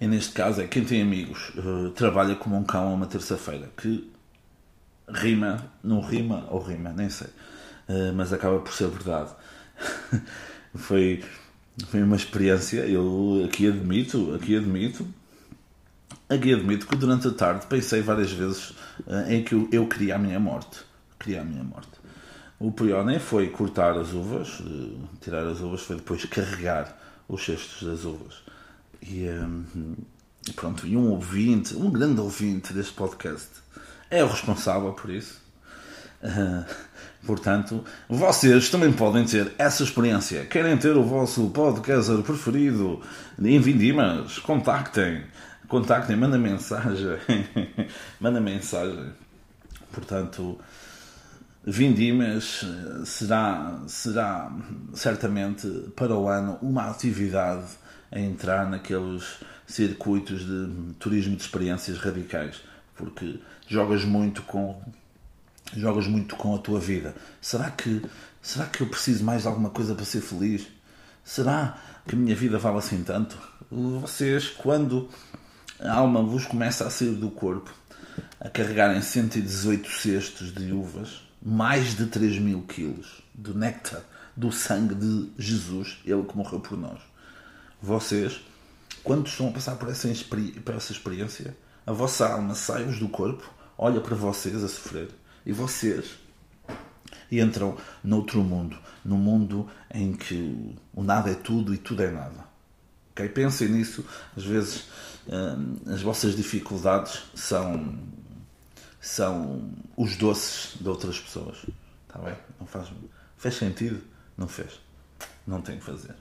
E 0.00 0.06
neste 0.06 0.32
caso 0.32 0.62
é 0.62 0.66
quem 0.66 0.84
tem 0.84 1.02
amigos 1.02 1.50
uh, 1.56 1.90
trabalha 1.90 2.34
como 2.34 2.56
um 2.56 2.64
cão 2.64 2.88
a 2.88 2.94
uma 2.94 3.06
terça-feira, 3.06 3.70
que 3.76 4.10
rima, 5.08 5.70
não 5.82 6.00
rima 6.00 6.46
ou 6.50 6.60
rima, 6.60 6.92
nem 6.92 7.10
sei, 7.10 7.28
mas 8.14 8.32
acaba 8.32 8.58
por 8.60 8.72
ser 8.72 8.88
verdade. 8.88 9.30
foi, 10.74 11.24
foi 11.88 12.02
uma 12.02 12.16
experiência, 12.16 12.86
eu 12.86 13.44
aqui 13.46 13.66
admito, 13.66 14.34
aqui 14.34 14.56
admito, 14.56 15.06
aqui 16.28 16.52
admito 16.52 16.86
que 16.86 16.96
durante 16.96 17.28
a 17.28 17.32
tarde 17.32 17.66
pensei 17.66 18.02
várias 18.02 18.32
vezes 18.32 18.70
uh, 19.06 19.28
em 19.28 19.42
que 19.42 19.54
eu, 19.54 19.68
eu 19.72 19.86
queria 19.86 20.16
a 20.16 20.18
minha 20.18 20.38
morte. 20.38 20.80
Queria 21.18 21.40
a 21.40 21.44
minha 21.44 21.64
morte. 21.64 21.90
O 22.60 22.72
pior 22.72 23.04
nem 23.04 23.20
foi 23.20 23.48
cortar 23.48 23.96
as 23.96 24.12
uvas, 24.12 24.60
tirar 25.20 25.46
as 25.46 25.60
uvas, 25.60 25.82
foi 25.82 25.96
depois 25.96 26.24
carregar 26.24 26.96
os 27.28 27.44
cestos 27.44 27.86
das 27.86 28.04
uvas. 28.04 28.42
E 29.00 29.28
um, 29.28 29.94
pronto, 30.56 30.84
e 30.84 30.96
um 30.96 31.10
ouvinte, 31.10 31.76
um 31.76 31.88
grande 31.90 32.20
ouvinte 32.20 32.72
deste 32.72 32.92
podcast, 32.94 33.48
é 34.10 34.24
o 34.24 34.26
responsável 34.26 34.92
por 34.92 35.10
isso. 35.10 35.40
Uh, 36.20 36.64
portanto, 37.26 37.84
vocês 38.08 38.70
também 38.70 38.92
podem 38.92 39.24
ter 39.24 39.52
essa 39.58 39.82
experiência. 39.82 40.44
Querem 40.46 40.76
ter 40.76 40.96
o 40.96 41.02
vosso 41.02 41.50
podcast 41.50 42.22
preferido 42.22 43.00
em 43.42 43.60
Vindimas? 43.60 44.38
Contactem. 44.38 45.24
Contactem, 45.68 46.16
mandem 46.16 46.40
mensagem. 46.40 47.18
manda 48.18 48.40
mensagem. 48.40 49.12
Portanto, 49.92 50.58
Vindimas 51.64 52.64
será, 53.04 53.82
será 53.86 54.50
certamente 54.94 55.68
para 55.94 56.14
o 56.14 56.28
ano 56.28 56.58
uma 56.62 56.88
atividade 56.88 57.66
a 58.10 58.18
entrar 58.18 58.70
naqueles 58.70 59.40
circuitos 59.66 60.46
de 60.46 60.94
turismo 60.98 61.36
de 61.36 61.42
experiências 61.42 61.98
radicais, 61.98 62.62
porque 62.96 63.38
jogas 63.66 64.02
muito 64.04 64.40
com 64.42 64.80
jogas 65.76 66.06
muito 66.06 66.36
com 66.36 66.54
a 66.54 66.58
tua 66.58 66.80
vida. 66.80 67.14
Será 67.40 67.70
que 67.70 68.02
será 68.40 68.66
que 68.66 68.82
eu 68.82 68.86
preciso 68.86 69.24
mais 69.24 69.42
de 69.42 69.48
alguma 69.48 69.70
coisa 69.70 69.94
para 69.94 70.04
ser 70.04 70.20
feliz? 70.20 70.66
Será 71.24 71.78
que 72.06 72.14
a 72.14 72.18
minha 72.18 72.34
vida 72.34 72.58
vale 72.58 72.78
assim 72.78 73.02
tanto? 73.02 73.36
Vocês 73.70 74.48
quando 74.48 75.08
a 75.80 75.92
alma 75.92 76.22
vos 76.22 76.46
começa 76.46 76.86
a 76.86 76.90
sair 76.90 77.14
do 77.14 77.30
corpo, 77.30 77.72
a 78.40 78.48
carregarem 78.48 79.02
118 79.02 79.88
cestos 79.90 80.52
de 80.52 80.72
uvas, 80.72 81.22
mais 81.42 81.96
de 81.96 82.06
3 82.06 82.38
mil 82.38 82.62
quilos 82.62 83.22
do 83.34 83.54
néctar, 83.54 84.02
do 84.36 84.50
sangue 84.50 84.94
de 84.94 85.30
Jesus, 85.38 85.98
ele 86.04 86.22
que 86.24 86.36
morreu 86.36 86.60
por 86.60 86.76
nós. 86.78 87.00
Vocês, 87.80 88.40
quando 89.04 89.26
estão 89.26 89.48
a 89.48 89.52
passar 89.52 89.76
por 89.76 89.88
essa, 89.88 90.08
por 90.64 90.74
essa 90.74 90.92
experiência, 90.92 91.56
a 91.86 91.92
vossa 91.92 92.28
alma 92.28 92.54
sai-vos 92.54 92.98
do 92.98 93.08
corpo, 93.08 93.48
olha 93.76 94.00
para 94.00 94.16
vocês 94.16 94.62
a 94.62 94.68
sofrer, 94.68 95.08
e 95.48 95.52
vocês 95.52 96.18
entram 97.32 97.78
noutro 98.04 98.42
mundo, 98.44 98.78
num 99.02 99.16
mundo 99.16 99.66
em 99.92 100.12
que 100.12 100.76
o 100.92 101.02
nada 101.02 101.30
é 101.30 101.34
tudo 101.34 101.72
e 101.72 101.78
tudo 101.78 102.02
é 102.02 102.10
nada. 102.10 102.44
Okay? 103.12 103.30
Pensem 103.30 103.68
nisso, 103.70 104.04
às 104.36 104.44
vezes 104.44 104.84
hum, 105.26 105.76
as 105.86 106.02
vossas 106.02 106.36
dificuldades 106.36 107.22
são 107.34 107.98
são 109.00 109.70
os 109.96 110.16
doces 110.16 110.74
de 110.78 110.86
outras 110.86 111.18
pessoas. 111.18 111.56
Está 112.06 112.18
bem? 112.18 112.36
Não 112.60 112.66
faz, 112.66 112.88
fez 113.38 113.54
sentido? 113.54 114.02
Não 114.36 114.48
fez. 114.48 114.78
Não 115.46 115.62
tem 115.62 115.78
que 115.78 115.84
fazer. 115.84 116.14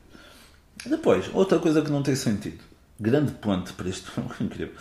Depois, 0.86 1.30
outra 1.34 1.60
coisa 1.60 1.82
que 1.82 1.92
não 1.92 2.02
tem 2.02 2.16
sentido. 2.16 2.64
Grande 2.98 3.34
ponto 3.34 3.74
para 3.74 3.90
isto. 3.90 4.10
Incrível. 4.40 4.76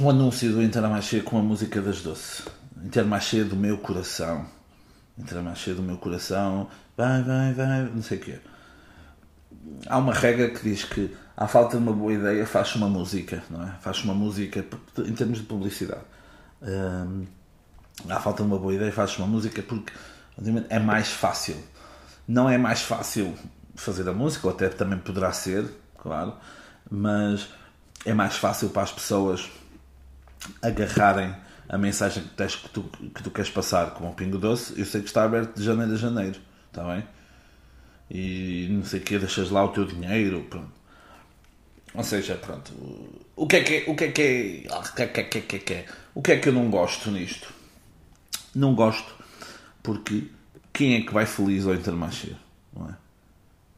O 0.00 0.10
anúncio 0.10 0.50
do 0.50 0.62
Intermarché 0.62 1.20
com 1.20 1.38
a 1.38 1.42
música 1.42 1.80
das 1.80 2.00
doces. 2.00 2.44
Intermarché 2.82 3.44
do 3.44 3.56
meu 3.56 3.78
coração. 3.78 4.46
Intermarché 5.18 5.72
do 5.74 5.82
meu 5.82 5.96
coração. 5.96 6.68
Vai, 6.96 7.22
vai, 7.22 7.52
vai. 7.52 7.82
Não 7.84 8.02
sei 8.02 8.18
o 8.18 8.20
quê. 8.20 8.38
Há 9.86 9.98
uma 9.98 10.12
regra 10.12 10.50
que 10.50 10.62
diz 10.62 10.84
que 10.84 11.14
à 11.36 11.46
falta 11.46 11.76
de 11.76 11.82
uma 11.82 11.92
boa 11.92 12.12
ideia 12.12 12.44
faz 12.46 12.74
uma 12.74 12.88
música, 12.88 13.42
não 13.48 13.62
é? 13.62 13.72
Faz 13.80 14.02
uma 14.04 14.14
música 14.14 14.64
em 14.98 15.12
termos 15.14 15.38
de 15.38 15.44
publicidade. 15.44 16.02
Um, 16.62 17.26
à 18.08 18.20
falta 18.20 18.42
de 18.42 18.48
uma 18.48 18.58
boa 18.58 18.74
ideia, 18.74 18.92
fazes 18.92 19.18
uma 19.18 19.26
música 19.26 19.62
porque 19.62 19.92
é 20.68 20.78
mais 20.78 21.08
fácil. 21.08 21.56
Não 22.26 22.48
é 22.48 22.56
mais 22.56 22.82
fácil 22.82 23.34
fazer 23.74 24.08
a 24.08 24.12
música, 24.12 24.46
ou 24.46 24.52
até 24.52 24.68
também 24.68 24.98
poderá 24.98 25.32
ser, 25.32 25.64
claro, 25.98 26.34
mas 26.90 27.48
é 28.04 28.12
mais 28.14 28.36
fácil 28.36 28.70
para 28.70 28.82
as 28.82 28.92
pessoas 28.92 29.50
agarrarem 30.60 31.34
a 31.72 31.78
mensagem 31.78 32.22
que, 32.22 32.28
tens, 32.30 32.54
que, 32.54 32.68
tu, 32.68 32.82
que 32.82 33.22
tu 33.22 33.30
queres 33.30 33.50
passar 33.50 33.92
como 33.92 34.10
um 34.10 34.12
pingo 34.12 34.36
doce. 34.36 34.78
Eu 34.78 34.84
sei 34.84 35.00
que 35.00 35.06
está 35.06 35.24
aberto 35.24 35.56
de 35.56 35.64
janeiro 35.64 35.94
a 35.94 35.96
janeiro, 35.96 36.38
está 36.68 36.84
bem? 36.84 37.02
E 38.10 38.68
não 38.70 38.84
sei 38.84 39.00
o 39.00 39.02
que, 39.02 39.18
deixas 39.18 39.50
lá 39.50 39.64
o 39.64 39.68
teu 39.68 39.86
dinheiro, 39.86 40.46
pronto. 40.50 40.70
Ou 41.94 42.04
seja, 42.04 42.34
pronto. 42.34 42.72
O 43.34 43.46
que 43.46 43.56
é 43.56 43.64
que 43.64 43.74
é. 43.74 43.90
O 43.90 43.96
que 43.96 44.04
é 44.04 44.12
que 44.12 44.22
é. 44.22 44.78
O 44.78 44.94
que 44.94 45.02
é 45.02 45.06
que 45.06 45.20
é, 45.20 45.24
que 45.24 45.38
é, 45.38 45.58
que 45.58 45.72
é, 45.72 45.86
o 46.14 46.22
que 46.22 46.32
é 46.32 46.38
que 46.38 46.48
eu 46.50 46.52
não 46.52 46.70
gosto 46.70 47.10
nisto? 47.10 47.52
Não 48.54 48.74
gosto 48.74 49.14
porque 49.82 50.24
quem 50.74 50.96
é 50.96 51.00
que 51.00 51.12
vai 51.12 51.24
feliz 51.24 51.66
ao 51.66 51.74
Intermarché? 51.74 52.36
Não 52.74 52.90
é? 52.90 52.94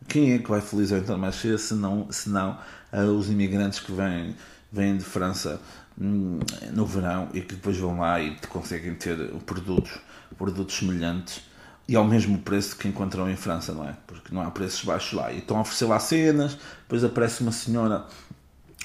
Quem 0.09 0.33
é 0.33 0.39
que 0.39 0.51
vai 0.51 0.61
feliz 0.61 0.93
ao 0.93 0.99
Intermarché 0.99 1.57
se 1.57 1.75
não, 1.75 2.11
se 2.11 2.29
não 2.29 2.59
uh, 2.93 3.05
os 3.17 3.31
imigrantes 3.31 3.79
que 3.79 3.93
vêm, 3.93 4.35
vêm 4.71 4.97
de 4.97 5.05
França 5.05 5.61
no 5.97 6.87
verão 6.87 7.29
e 7.33 7.41
que 7.41 7.55
depois 7.55 7.77
vão 7.77 8.01
lá 8.01 8.21
e 8.21 8.37
conseguem 8.49 8.95
ter 8.95 9.17
produtos, 9.47 9.93
produtos 10.37 10.77
semelhantes 10.77 11.43
e 11.87 11.97
ao 11.97 12.05
mesmo 12.05 12.39
preço 12.39 12.77
que 12.77 12.89
encontram 12.89 13.31
em 13.31 13.37
França, 13.37 13.73
não 13.73 13.89
é? 13.89 13.95
Porque 14.07 14.35
não 14.35 14.43
há 14.43 14.51
preços 14.51 14.83
baixos 14.85 15.13
lá. 15.13 15.31
E 15.33 15.39
estão 15.39 15.59
a 15.59 15.61
oferecer 15.61 15.85
lá 15.85 16.01
cenas, 16.01 16.59
depois 16.83 17.05
aparece 17.05 17.43
uma 17.43 17.53
senhora, 17.53 18.07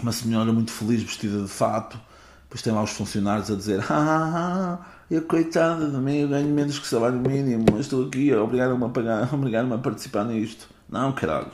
uma 0.01 0.11
senhora 0.11 0.51
muito 0.51 0.71
feliz 0.71 1.01
vestida 1.01 1.41
de 1.41 1.47
fato, 1.47 1.99
depois 2.43 2.61
tem 2.61 2.73
lá 2.73 2.83
os 2.83 2.91
funcionários 2.91 3.49
a 3.49 3.55
dizer: 3.55 3.83
Ah, 3.89 4.79
eu 5.09 5.21
coitada 5.23 5.89
de 5.89 5.97
mim, 5.97 6.17
eu 6.17 6.27
ganho 6.27 6.49
menos 6.49 6.77
que 6.77 6.87
salário 6.87 7.19
mínimo, 7.19 7.65
mas 7.71 7.81
estou 7.81 8.05
aqui, 8.05 8.33
obrigado-me 8.33 8.83
a 8.83 8.89
pagar, 8.89 9.31
obrigado-me 9.33 9.75
a 9.75 9.77
participar 9.77 10.25
nisto. 10.25 10.67
Não, 10.89 11.11
caralho. 11.13 11.51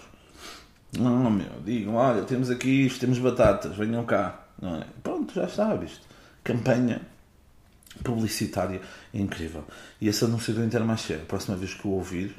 Não, 0.98 1.30
meu, 1.30 1.62
digam: 1.64 1.96
Olha, 1.96 2.24
temos 2.24 2.50
aqui 2.50 2.88
isto, 2.88 3.00
temos 3.00 3.20
batatas, 3.20 3.76
venham 3.78 4.04
cá. 4.04 4.45
Não 4.62 4.78
é? 4.78 4.86
Pronto, 5.04 5.34
já 5.34 5.76
visto. 5.76 6.02
Campanha 6.44 7.02
publicitária 8.04 8.82
incrível. 9.14 9.64
E 10.00 10.08
esse 10.08 10.24
anúncio 10.26 10.54
do 10.54 10.64
Intermarché, 10.64 11.16
a 11.16 11.26
próxima 11.26 11.56
vez 11.56 11.74
que 11.74 11.88
o 11.88 11.92
ouvir, 11.92 12.36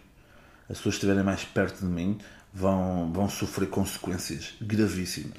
as 0.69 0.79
pessoas 0.79 0.97
estiverem 0.97 1.23
mais 1.23 1.45
perto 1.45 1.81
de 1.81 1.87
mim 1.87 2.19
vão, 2.53 3.13
vão 3.13 3.29
sofrer 3.29 3.69
consequências 3.69 4.55
gravíssimas. 4.61 5.39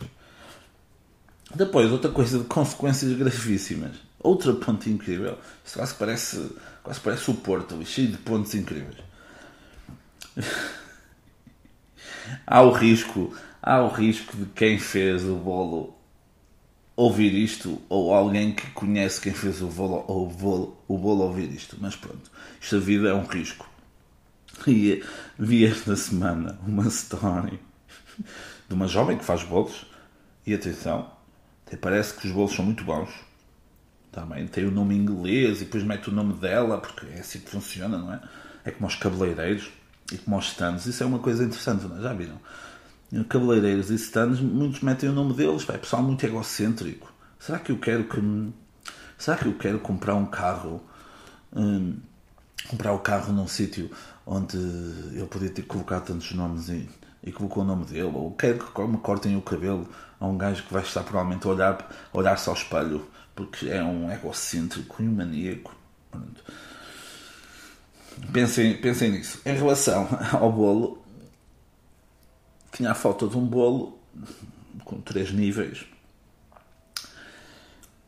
Depois, 1.53 1.91
outra 1.91 2.11
coisa 2.11 2.39
de 2.39 2.45
consequências 2.45 3.13
gravíssimas. 3.13 3.95
Outra 4.19 4.53
ponte 4.53 4.89
incrível. 4.89 5.37
Isto 5.65 5.77
quase 5.77 5.95
parece, 5.95 6.51
quase 6.83 6.99
parece 6.99 7.31
o 7.31 7.35
Porto, 7.35 7.83
cheio 7.85 8.09
de 8.09 8.17
pontos 8.17 8.53
incríveis. 8.53 8.97
há 12.45 12.61
o 12.61 12.71
risco, 12.71 13.35
há 13.61 13.81
o 13.81 13.89
risco 13.89 14.35
de 14.35 14.45
quem 14.47 14.77
fez 14.79 15.23
o 15.23 15.35
bolo 15.35 15.96
ouvir 16.97 17.31
isto 17.33 17.79
ou 17.87 18.11
alguém 18.11 18.51
que 18.51 18.67
conhece 18.71 19.21
quem 19.21 19.31
fez 19.31 19.61
o 19.61 19.67
bolo, 19.67 20.03
o 20.07 20.25
bolo, 20.25 20.77
o 20.87 20.97
bolo 20.97 21.23
ouvir 21.25 21.53
isto. 21.53 21.77
Mas 21.79 21.95
pronto, 21.95 22.29
esta 22.61 22.79
vida 22.79 23.09
é 23.09 23.13
um 23.13 23.23
risco. 23.23 23.69
E 24.67 25.03
vi 25.37 25.65
esta 25.65 25.95
semana 25.95 26.59
uma 26.67 26.87
story 26.87 27.59
de 28.67 28.73
uma 28.73 28.87
jovem 28.87 29.15
que 29.15 29.23
faz 29.23 29.43
bolos 29.43 29.85
e 30.45 30.53
atenção, 30.55 31.11
até 31.65 31.77
parece 31.77 32.15
que 32.15 32.25
os 32.25 32.33
bolos 32.33 32.53
são 32.53 32.65
muito 32.65 32.83
bons. 32.83 33.09
Também 34.11 34.47
tem 34.47 34.65
o 34.65 34.71
nome 34.71 34.95
inglês 34.95 35.61
e 35.61 35.65
depois 35.65 35.83
mete 35.83 36.09
o 36.09 36.11
nome 36.11 36.33
dela, 36.33 36.79
porque 36.79 37.05
é 37.05 37.19
assim 37.19 37.39
que 37.39 37.51
funciona, 37.51 37.99
não 37.99 38.11
é? 38.11 38.19
É 38.65 38.71
como 38.71 38.87
os 38.87 38.95
cabeleireiros 38.95 39.69
e 40.11 40.17
como 40.17 40.37
os 40.37 40.47
stands. 40.47 40.87
Isso 40.87 41.03
é 41.03 41.05
uma 41.05 41.19
coisa 41.19 41.43
interessante, 41.43 41.85
não 41.85 41.99
é? 41.99 42.01
Já 42.01 42.13
viram? 42.13 42.39
Cabeleireiros 43.29 43.89
e 43.89 43.95
stands, 43.95 44.39
muitos 44.39 44.81
metem 44.81 45.09
o 45.09 45.13
nome 45.13 45.33
deles, 45.33 45.67
é 45.69 45.77
pessoal 45.77 46.03
muito 46.03 46.25
egocêntrico. 46.25 47.11
Será 47.39 47.59
que 47.59 47.71
eu 47.71 47.77
quero 47.77 48.03
que 48.05 48.19
será 49.17 49.37
que 49.37 49.45
eu 49.45 49.53
quero 49.53 49.79
comprar 49.79 50.15
um 50.15 50.25
carro 50.25 50.81
hum, 51.55 51.97
comprar 52.69 52.93
o 52.93 52.99
carro 52.99 53.31
num 53.31 53.47
sítio 53.47 53.89
onde 54.25 54.57
eu 55.13 55.27
podia 55.27 55.49
ter 55.49 55.63
colocado 55.63 56.07
tantos 56.07 56.33
nomes 56.33 56.69
e, 56.69 56.89
e 57.23 57.31
colocou 57.31 57.63
o 57.63 57.65
nome 57.65 57.85
dele, 57.85 58.11
ou 58.13 58.31
quero 58.31 58.59
que 58.59 58.81
me 58.81 58.97
cortem 58.97 59.37
o 59.37 59.41
cabelo 59.41 59.87
a 60.19 60.27
um 60.27 60.37
gajo 60.37 60.63
que 60.63 60.73
vai 60.73 60.83
estar 60.83 61.03
provavelmente 61.03 61.47
a 61.47 61.51
olhar, 61.51 62.09
olhar-se 62.13 62.49
ao 62.49 62.55
espelho 62.55 63.07
porque 63.35 63.69
é 63.69 63.83
um 63.83 64.11
egocêntrico 64.11 65.01
e 65.01 65.07
um 65.07 65.13
maníaco. 65.13 65.75
Pensem, 68.33 68.75
pensem 68.81 69.11
nisso. 69.11 69.39
Em 69.45 69.55
relação 69.55 70.07
ao 70.33 70.51
bolo, 70.51 71.05
tinha 72.77 72.91
a 72.91 72.95
foto 72.95 73.27
de 73.27 73.35
um 73.35 73.45
bolo 73.45 73.97
com 74.85 75.01
três 75.01 75.31
níveis 75.31 75.85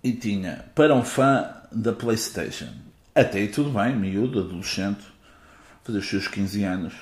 e 0.04 0.14
tinha 0.14 0.64
para 0.76 0.94
um 0.94 1.04
fã 1.04 1.56
da 1.72 1.92
PlayStation. 1.92 2.70
Até 3.16 3.40
aí 3.40 3.48
tudo 3.48 3.72
bem, 3.72 3.96
miúdo, 3.96 4.42
adolescente, 4.42 5.02
fazer 5.84 5.98
os 5.98 6.08
seus 6.08 6.28
15 6.28 6.64
anos, 6.64 6.94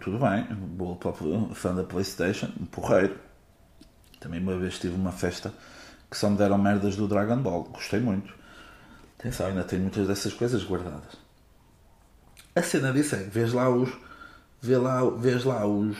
tudo 0.00 0.18
bem, 0.18 0.44
bolo 0.54 0.94
para 0.94 1.12
fã 1.54 1.74
da 1.74 1.82
PlayStation, 1.82 2.50
um 2.58 2.64
porreiro. 2.64 3.18
Também 4.20 4.40
uma 4.40 4.56
vez 4.56 4.78
tive 4.78 4.94
uma 4.94 5.12
festa 5.12 5.52
que 6.08 6.16
só 6.16 6.30
me 6.30 6.38
deram 6.38 6.56
merdas 6.56 6.94
do 6.94 7.08
Dragon 7.08 7.36
Ball, 7.36 7.64
gostei 7.64 7.98
muito. 7.98 8.32
Atenção, 9.18 9.48
ainda 9.48 9.64
tenho 9.64 9.82
muitas 9.82 10.06
dessas 10.06 10.32
coisas 10.32 10.62
guardadas. 10.62 11.16
A 12.54 12.62
cena 12.62 12.92
disso 12.92 13.16
é 13.16 13.24
vês 13.24 13.52
lá 13.52 13.68
os. 13.68 13.90
Vê 14.60 14.76
lá, 14.76 15.08
vês 15.10 15.44
lá 15.44 15.64
os, 15.66 15.96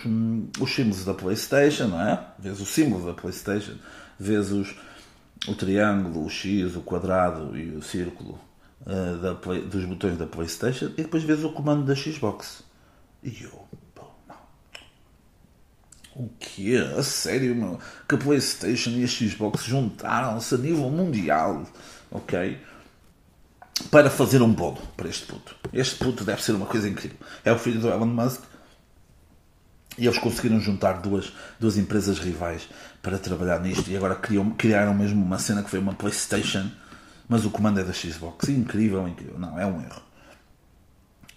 os 0.61 0.75
símbolos 0.75 1.05
da 1.05 1.15
Playstation, 1.15 1.89
não 1.89 2.01
é? 2.01 2.27
Vês 2.39 2.61
o 2.61 2.67
símbolo 2.67 3.07
da 3.07 3.15
Playstation, 3.15 3.75
vês 4.19 4.51
os, 4.51 4.75
o 5.47 5.55
triângulo, 5.55 6.25
o 6.25 6.29
X, 6.29 6.75
o 6.75 6.81
quadrado 6.81 7.57
e 7.57 7.77
o 7.77 7.83
círculo 7.83 8.39
uh, 8.83 9.17
da 9.19 9.35
play, 9.35 9.63
dos 9.63 9.85
botões 9.85 10.19
da 10.19 10.27
Playstation 10.27 10.87
e 10.87 11.03
depois 11.03 11.23
vês 11.23 11.45
o 11.45 11.53
comando 11.53 11.85
da 11.85 11.95
Xbox. 11.95 12.65
E 13.23 13.45
eu, 13.45 13.69
pô, 13.95 14.05
não. 14.27 14.37
O 16.17 16.29
que 16.41 16.77
A 16.77 17.03
sério, 17.05 17.55
meu? 17.55 17.79
Que 18.09 18.17
a 18.17 18.19
Playstation 18.19 18.91
e 18.91 19.05
a 19.05 19.07
Xbox 19.07 19.65
juntaram-se 19.65 20.55
a 20.57 20.59
nível 20.59 20.91
mundial, 20.91 21.65
ok? 22.11 22.59
Para 23.85 24.11
fazer 24.11 24.43
um 24.43 24.53
bolo 24.53 24.79
para 24.97 25.09
este 25.09 25.27
puto. 25.27 25.55
Este 25.73 25.97
puto 25.97 26.25
deve 26.25 26.43
ser 26.43 26.53
uma 26.53 26.67
coisa 26.67 26.89
incrível. 26.89 27.17
É 27.45 27.53
o 27.53 27.59
filho 27.59 27.81
do 27.81 27.89
Elon 27.89 28.07
Musk 28.07 28.43
e 29.97 30.07
eles 30.07 30.19
conseguiram 30.19 30.61
juntar 30.61 31.01
duas, 31.01 31.33
duas 31.59 31.77
empresas 31.77 32.19
rivais 32.19 32.69
para 33.03 33.19
trabalhar 33.19 33.61
nisto 33.61 33.91
e 33.91 33.97
agora 33.97 34.15
criam, 34.15 34.51
criaram 34.51 34.95
mesmo 34.95 35.25
uma 35.25 35.39
cena 35.39 35.63
que 35.63 35.71
foi 35.71 35.79
uma 35.79 35.95
PlayStation, 35.95 36.71
mas 37.29 37.45
o 37.45 37.51
comando 37.51 37.81
é 37.81 37.85
da 37.85 37.93
Xbox. 37.93 38.49
Incrível, 38.49 39.07
incrível. 39.09 39.39
Não, 39.39 39.59
é 39.59 39.67
um 39.67 39.81
erro. 39.81 40.03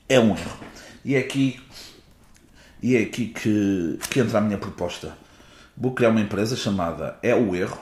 É 0.07 0.19
um 0.19 0.31
erro. 0.36 0.60
E 1.03 1.15
é 1.15 1.19
aqui, 1.19 1.60
e 2.81 2.95
é 2.95 3.01
aqui 3.01 3.27
que, 3.27 4.00
que 4.10 4.19
entra 4.19 4.38
a 4.38 4.41
minha 4.41 4.57
proposta. 4.57 5.17
Vou 5.75 5.93
criar 5.93 6.10
uma 6.10 6.21
empresa 6.21 6.55
chamada 6.55 7.17
É 7.24 7.33
o 7.33 7.55
Erro, 7.55 7.79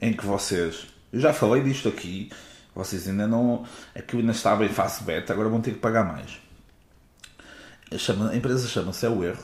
em 0.00 0.12
que 0.12 0.26
vocês. 0.26 0.86
Eu 1.12 1.20
já 1.20 1.32
falei 1.32 1.62
disto 1.62 1.88
aqui 1.88 2.30
vocês 2.74 3.08
ainda 3.08 3.26
não. 3.26 3.64
Aquilo 3.94 4.20
ainda 4.20 4.32
estava 4.32 4.64
em 4.64 4.68
fase 4.68 5.02
beta, 5.02 5.32
agora 5.32 5.48
vão 5.48 5.60
ter 5.60 5.72
que 5.72 5.78
pagar 5.78 6.04
mais. 6.04 6.38
A 7.92 8.36
empresa 8.36 8.68
chama-se 8.68 9.04
É 9.04 9.08
o 9.08 9.24
Erro, 9.24 9.42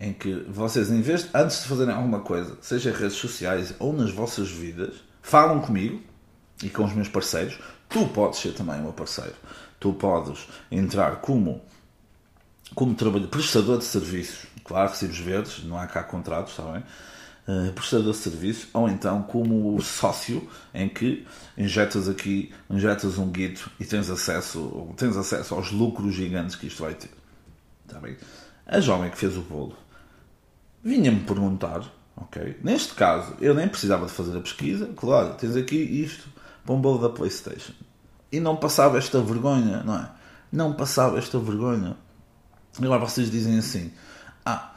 em 0.00 0.12
que 0.12 0.34
vocês, 0.48 0.90
em 0.90 1.02
vez 1.02 1.24
de, 1.24 1.30
antes 1.34 1.62
de 1.62 1.68
fazerem 1.68 1.94
alguma 1.94 2.20
coisa, 2.20 2.56
seja 2.60 2.90
em 2.90 2.94
redes 2.94 3.16
sociais 3.16 3.74
ou 3.78 3.92
nas 3.92 4.10
vossas 4.10 4.50
vidas, 4.50 4.94
falam 5.20 5.60
comigo 5.60 6.02
e 6.62 6.70
com 6.70 6.84
os 6.84 6.94
meus 6.94 7.08
parceiros. 7.08 7.58
Tu 7.88 8.06
podes 8.08 8.40
ser 8.40 8.54
também 8.54 8.80
o 8.80 8.84
meu 8.84 8.92
parceiro. 8.92 9.34
Tu 9.78 9.92
podes 9.92 10.46
entrar 10.70 11.16
como, 11.16 11.60
como 12.74 12.94
trabalho, 12.94 13.28
prestador 13.28 13.78
de 13.78 13.84
serviços. 13.84 14.46
Claro, 14.64 14.90
recibos 14.90 15.18
verdes, 15.18 15.62
não 15.64 15.78
há 15.78 15.86
cá 15.86 16.02
contratos, 16.02 16.52
está 16.52 16.62
bem? 16.72 16.82
Uh, 17.48 17.72
prestador 17.72 18.12
de 18.12 18.18
serviço, 18.18 18.68
ou 18.72 18.88
então 18.88 19.22
como 19.22 19.80
sócio, 19.82 20.48
em 20.72 20.88
que 20.88 21.26
injetas 21.56 22.08
aqui, 22.08 22.52
injetas 22.70 23.18
um 23.18 23.30
guito 23.30 23.70
e 23.78 23.84
tens 23.84 24.10
acesso, 24.10 24.92
tens 24.96 25.16
acesso 25.16 25.54
aos 25.54 25.70
lucros 25.70 26.14
gigantes 26.14 26.56
que 26.56 26.66
isto 26.66 26.82
vai 26.82 26.94
ter. 26.94 27.10
Está 27.86 27.98
bem? 28.00 28.16
A 28.66 28.80
jovem 28.80 29.10
que 29.10 29.18
fez 29.18 29.36
o 29.36 29.42
bolo 29.42 29.76
vinha-me 30.84 31.20
perguntar, 31.20 31.82
ok? 32.14 32.60
Neste 32.62 32.94
caso, 32.94 33.34
eu 33.40 33.54
nem 33.54 33.66
precisava 33.66 34.04
de 34.04 34.12
fazer 34.12 34.36
a 34.36 34.40
pesquisa, 34.40 34.90
claro, 34.94 35.34
tens 35.34 35.56
aqui 35.56 35.76
isto 35.76 36.28
para 36.64 36.74
um 36.74 36.80
bolo 36.80 36.98
da 36.98 37.08
Playstation. 37.08 37.72
E 38.30 38.38
não 38.38 38.56
passava 38.56 38.98
esta 38.98 39.20
vergonha, 39.20 39.82
não 39.82 39.96
é? 39.96 40.10
Não 40.52 40.72
passava 40.74 41.18
esta 41.18 41.38
vergonha. 41.38 41.96
Agora 42.78 43.00
vocês 43.00 43.30
dizem 43.30 43.58
assim: 43.58 43.92
Ah, 44.44 44.73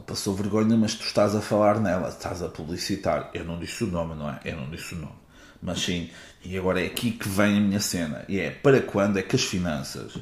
passou 0.00 0.34
vergonha, 0.34 0.76
mas 0.76 0.94
tu 0.94 1.04
estás 1.04 1.34
a 1.34 1.40
falar 1.40 1.80
nela, 1.80 2.08
estás 2.08 2.42
a 2.42 2.48
publicitar. 2.48 3.30
Eu 3.32 3.44
não 3.44 3.58
disse 3.58 3.84
o 3.84 3.86
nome, 3.86 4.14
não 4.14 4.28
é? 4.28 4.40
Eu 4.44 4.56
não 4.56 4.68
disse 4.70 4.94
o 4.94 4.98
nome. 4.98 5.24
Mas 5.62 5.80
sim, 5.80 6.10
e 6.44 6.58
agora 6.58 6.82
é 6.82 6.86
aqui 6.86 7.12
que 7.12 7.28
vem 7.28 7.56
a 7.56 7.60
minha 7.60 7.80
cena. 7.80 8.24
E 8.28 8.38
é 8.38 8.50
para 8.50 8.82
quando 8.82 9.18
é 9.18 9.22
que 9.22 9.36
as 9.36 9.44
finanças. 9.44 10.18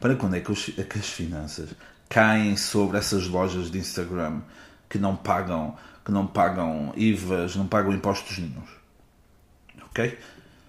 Para 0.00 0.16
quando 0.16 0.36
é 0.36 0.40
que, 0.40 0.50
os, 0.50 0.70
é 0.78 0.82
que 0.82 0.98
as 0.98 1.08
finanças 1.08 1.70
caem 2.08 2.56
sobre 2.56 2.96
essas 2.96 3.26
lojas 3.26 3.70
de 3.70 3.78
Instagram 3.78 4.40
que 4.88 4.98
não 4.98 5.14
pagam, 5.14 5.76
que 6.04 6.10
não 6.10 6.26
pagam 6.26 6.92
IVAs, 6.96 7.54
não 7.56 7.66
pagam 7.66 7.92
impostos 7.92 8.38
nenhums. 8.38 8.70
Ok? 9.90 10.18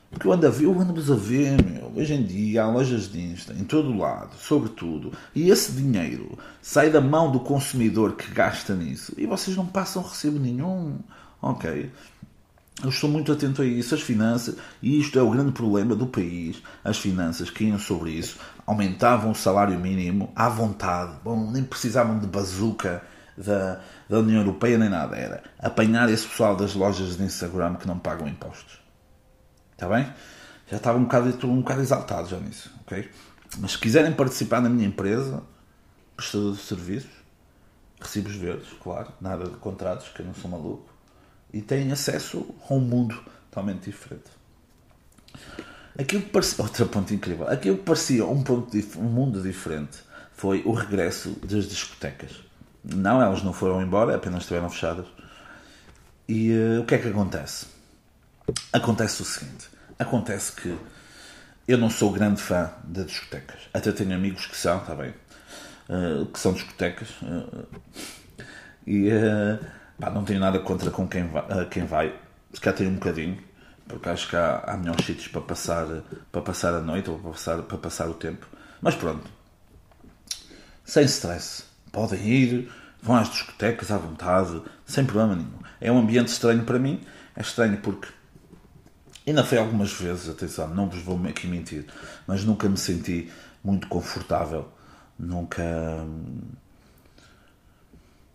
Porque 0.10 0.28
eu 0.28 0.32
ando 0.32 0.48
a 0.48 0.50
ver, 0.50 0.66
eu 0.66 0.80
ando-vos 0.80 1.12
a 1.12 1.16
ver, 1.16 1.64
meu. 1.64 1.92
Hoje 1.96 2.14
em 2.14 2.24
dia 2.24 2.64
há 2.64 2.68
lojas 2.70 3.12
de 3.12 3.22
Insta 3.22 3.54
em 3.54 3.64
todo 3.64 3.98
lado, 3.98 4.36
sobretudo. 4.40 5.12
E 5.36 5.50
esse 5.50 5.72
dinheiro 5.72 6.38
sai 6.62 6.90
da 6.90 7.00
mão 7.00 7.32
do 7.32 7.40
consumidor 7.40 8.16
que 8.16 8.32
gasta 8.32 8.76
nisso. 8.76 9.14
E 9.18 9.26
vocês 9.26 9.56
não 9.56 9.66
passam 9.66 10.02
recibo 10.02 10.40
nenhum. 10.40 11.00
Ok? 11.42 11.92
Eu 12.82 12.90
estou 12.90 13.10
muito 13.10 13.32
atento 13.32 13.62
a 13.62 13.66
isso. 13.66 13.94
As 13.94 14.02
finanças, 14.02 14.56
e 14.82 15.00
isto 15.00 15.20
é 15.20 15.22
o 15.22 15.30
grande 15.30 15.52
problema 15.52 15.96
do 15.96 16.08
país. 16.08 16.62
As 16.84 16.98
finanças 16.98 17.52
iam 17.60 17.78
sobre 17.78 18.12
isso 18.12 18.38
aumentavam 18.70 19.32
o 19.32 19.36
salário 19.36 19.80
mínimo 19.80 20.32
à 20.36 20.48
vontade. 20.48 21.14
Bom, 21.24 21.50
nem 21.50 21.64
precisavam 21.64 22.20
de 22.20 22.28
bazuca 22.28 23.02
da, 23.36 23.82
da 24.08 24.20
União 24.20 24.42
Europeia 24.42 24.78
nem 24.78 24.90
nada. 24.90 25.16
Era 25.16 25.42
apanhar 25.58 26.08
esse 26.08 26.28
pessoal 26.28 26.56
das 26.56 26.76
lojas 26.76 27.18
de 27.18 27.24
Instagram 27.24 27.74
que 27.76 27.88
não 27.88 27.98
pagam 27.98 28.28
impostos. 28.28 28.78
Está 29.80 29.88
bem? 29.88 30.12
Já 30.70 30.76
estava 30.76 30.98
um 30.98 31.04
bocado, 31.04 31.30
estou 31.30 31.50
um 31.50 31.62
bocado 31.62 31.80
exaltado 31.80 32.28
já 32.28 32.38
nisso, 32.38 32.70
ok? 32.82 33.10
Mas 33.60 33.72
se 33.72 33.78
quiserem 33.78 34.12
participar 34.12 34.60
na 34.60 34.68
minha 34.68 34.86
empresa, 34.86 35.42
prestador 36.18 36.52
de 36.52 36.62
serviços, 36.62 37.12
recibos 37.98 38.36
verdes, 38.36 38.68
claro, 38.84 39.14
nada 39.22 39.46
de 39.46 39.56
contratos, 39.56 40.10
que 40.10 40.20
eu 40.20 40.26
não 40.26 40.34
sou 40.34 40.52
maluco, 40.52 40.94
e 41.54 41.62
têm 41.62 41.94
acesso 41.94 42.46
a 42.70 42.74
um 42.74 42.82
mundo 42.82 43.24
totalmente 43.50 43.90
diferente. 43.90 44.30
Aquilo 45.98 46.24
que 46.24 46.30
parecia, 46.30 46.60
outro 46.66 46.86
ponto 46.88 47.14
incrível, 47.14 47.48
aquilo 47.48 47.78
que 47.78 47.84
parecia 47.84 48.26
um, 48.26 48.44
ponto, 48.44 48.78
um 48.98 49.04
mundo 49.04 49.42
diferente 49.42 50.00
foi 50.34 50.62
o 50.66 50.74
regresso 50.74 51.30
das 51.42 51.70
discotecas. 51.70 52.44
Não, 52.84 53.22
elas 53.22 53.44
não 53.44 53.54
foram 53.54 53.82
embora, 53.82 54.14
apenas 54.14 54.42
estiveram 54.42 54.70
fechadas. 54.70 55.06
E 56.28 56.52
uh, 56.52 56.82
o 56.82 56.86
que 56.86 56.96
é 56.96 56.98
que 56.98 57.08
acontece? 57.08 57.79
Acontece 58.72 59.22
o 59.22 59.26
seguinte: 59.26 59.68
acontece 59.98 60.52
que 60.54 60.78
eu 61.68 61.78
não 61.78 61.90
sou 61.90 62.12
grande 62.12 62.42
fã 62.42 62.72
de 62.84 63.04
discotecas. 63.04 63.62
Até 63.74 63.92
tenho 63.92 64.16
amigos 64.16 64.46
que 64.48 64.58
são, 64.58 64.80
está 64.80 64.96
bem? 64.96 65.14
Uh, 65.90 66.26
que 66.26 66.40
são 66.40 66.54
discotecas. 66.54 67.10
Uh, 67.22 67.68
e 68.88 69.10
uh, 69.10 69.64
pá, 70.00 70.10
não 70.10 70.24
tenho 70.24 70.40
nada 70.40 70.60
contra 70.60 70.90
com 70.90 71.08
quem 71.08 71.28
vai, 71.28 71.66
quem 71.70 71.86
vai. 71.86 72.16
Se 72.54 72.60
calhar 72.60 72.78
tenho 72.78 72.90
um 72.90 72.96
bocadinho, 72.96 73.38
porque 73.88 74.10
acho 74.10 74.28
que 74.30 74.36
há, 74.36 74.64
há 74.66 74.78
melhores 74.78 75.06
sítios 75.06 75.28
para 75.28 75.42
passar, 75.42 75.86
para 76.32 76.42
passar 76.42 76.74
a 76.74 76.82
noite 76.82 77.10
ou 77.10 77.20
para 77.20 77.32
passar, 77.32 77.62
para 77.62 77.78
passar 77.78 78.10
o 78.10 78.14
tempo. 78.14 78.48
Mas 78.82 78.96
pronto, 78.96 79.30
sem 80.84 81.06
stress. 81.06 81.66
Podem 81.92 82.20
ir, 82.28 82.72
vão 83.02 83.16
às 83.16 83.30
discotecas 83.30 83.92
à 83.92 83.98
vontade, 83.98 84.62
sem 84.86 85.06
problema 85.06 85.36
nenhum. 85.36 85.60
É 85.80 85.92
um 85.92 86.00
ambiente 86.00 86.30
estranho 86.30 86.64
para 86.64 86.80
mim. 86.80 87.02
É 87.36 87.42
estranho 87.42 87.78
porque 87.78 88.08
Ainda 89.28 89.44
foi 89.44 89.58
algumas 89.58 89.94
vezes, 89.94 90.30
atenção, 90.30 90.68
não 90.74 90.90
vos 90.90 91.02
vou 91.02 91.20
aqui 91.28 91.48
mentir, 91.48 91.86
mas 92.26 92.44
nunca 92.44 92.68
me 92.68 92.78
senti 92.78 93.32
muito 93.64 93.88
confortável. 93.88 94.68
Nunca. 95.18 95.64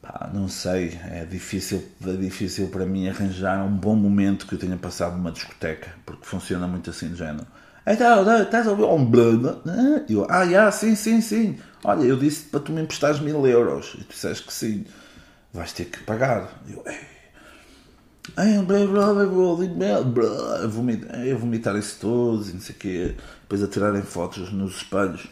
Pá, 0.03 0.31
não 0.33 0.49
sei, 0.49 0.99
é 1.11 1.25
difícil, 1.25 1.83
é 2.07 2.13
difícil 2.13 2.69
para 2.69 2.85
mim 2.85 3.09
arranjar 3.09 3.65
um 3.65 3.75
bom 3.75 3.97
momento 3.97 4.47
que 4.47 4.55
eu 4.55 4.59
tenha 4.59 4.77
passado 4.77 5.17
numa 5.17 5.33
discoteca, 5.33 5.95
porque 6.05 6.27
funciona 6.27 6.69
muito 6.69 6.91
assim 6.91 7.09
de 7.09 7.17
género. 7.17 7.47
Então, 7.87 8.43
estás 8.43 8.67
a 8.67 8.71
ouvir 8.71 8.85
um 8.85 9.05
blanda? 9.05 9.61
Eu, 10.09 10.27
ah, 10.31 10.43
yeah, 10.43 10.71
sim, 10.71 10.95
sim, 10.95 11.21
sim. 11.21 11.59
Olha, 11.83 12.05
eu 12.05 12.17
disse 12.19 12.45
para 12.45 12.61
tu 12.61 12.73
me 12.73 12.81
emprestares 12.83 13.21
mil 13.21 13.47
euros. 13.47 13.95
E 13.99 14.05
tu 14.05 14.13
disseste 14.13 14.47
que 14.47 14.53
sim. 14.53 14.87
Vais 15.53 15.73
ter 15.73 15.87
que 15.87 16.03
pagar. 16.03 16.49
Eu, 16.69 16.83
ei, 16.87 17.14
a 20.65 20.67
vomitar, 20.67 21.15
a 21.15 21.35
vomitar 21.37 21.77
isso 21.77 21.99
todos 22.01 22.49
e 22.49 22.55
não 22.55 22.61
sei 22.61 22.75
o 22.75 22.79
quê. 22.79 23.17
Depois 23.43 23.63
a 23.63 23.69
tirarem 23.69 24.03
fotos 24.03 24.51
nos 24.51 24.77
espelhos 24.77 25.27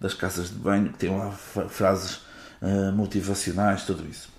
das 0.00 0.14
casas 0.14 0.48
de 0.48 0.54
banho 0.54 0.90
que 0.90 0.98
têm 0.98 1.16
lá 1.16 1.30
frases 1.32 2.20
uh, 2.62 2.92
motivacionais, 2.94 3.84
tudo 3.84 4.08
isso. 4.08 4.30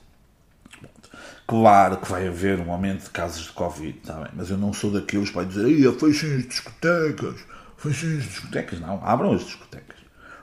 Claro 1.45 1.97
que 1.97 2.09
vai 2.09 2.27
haver 2.27 2.59
um 2.59 2.71
aumento 2.71 3.03
de 3.03 3.09
casos 3.09 3.45
de 3.45 3.51
Covid, 3.51 3.99
tá 3.99 4.13
bem, 4.15 4.31
mas 4.33 4.49
eu 4.49 4.57
não 4.57 4.71
sou 4.73 4.91
daqueles 4.91 5.31
para 5.31 5.45
dizer 5.45 5.91
fechem 5.93 6.37
as 6.37 6.47
discotecas, 6.47 7.35
fechem 7.77 8.17
as 8.17 8.23
discotecas. 8.23 8.79
Não, 8.79 9.03
abram 9.03 9.33
as 9.33 9.43
discotecas. 9.43 9.97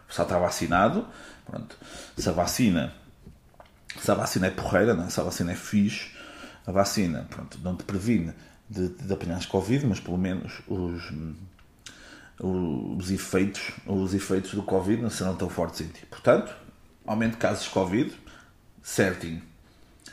O 0.04 0.08
pessoal 0.08 0.26
está 0.26 0.38
vacinado, 0.38 1.06
pronto. 1.44 1.76
Se 2.16 2.28
a 2.28 2.32
vacina 2.32 2.92
se 4.00 4.10
a 4.10 4.14
vacina 4.14 4.46
é 4.46 4.50
porreira, 4.50 4.94
não 4.94 5.04
é? 5.04 5.10
se 5.10 5.20
a 5.20 5.22
vacina 5.22 5.52
é 5.52 5.54
fixe, 5.54 6.10
a 6.66 6.72
vacina 6.72 7.26
pronto, 7.30 7.58
não 7.62 7.76
te 7.76 7.84
previne 7.84 8.32
de, 8.68 8.88
de 8.88 9.46
Covid, 9.46 9.86
mas 9.86 10.00
pelo 10.00 10.18
menos 10.18 10.60
os, 10.66 11.12
os, 12.40 13.10
efeitos, 13.10 13.70
os 13.86 14.14
efeitos 14.14 14.54
do 14.54 14.62
Covid 14.62 15.00
não 15.00 15.10
serão 15.10 15.36
tão 15.36 15.48
fortes 15.48 15.80
em 15.82 15.88
ti. 15.88 16.04
Portanto, 16.06 16.54
aumento 17.06 17.32
de 17.32 17.38
casos 17.38 17.64
de 17.64 17.70
Covid, 17.70 18.12
certinho. 18.82 19.42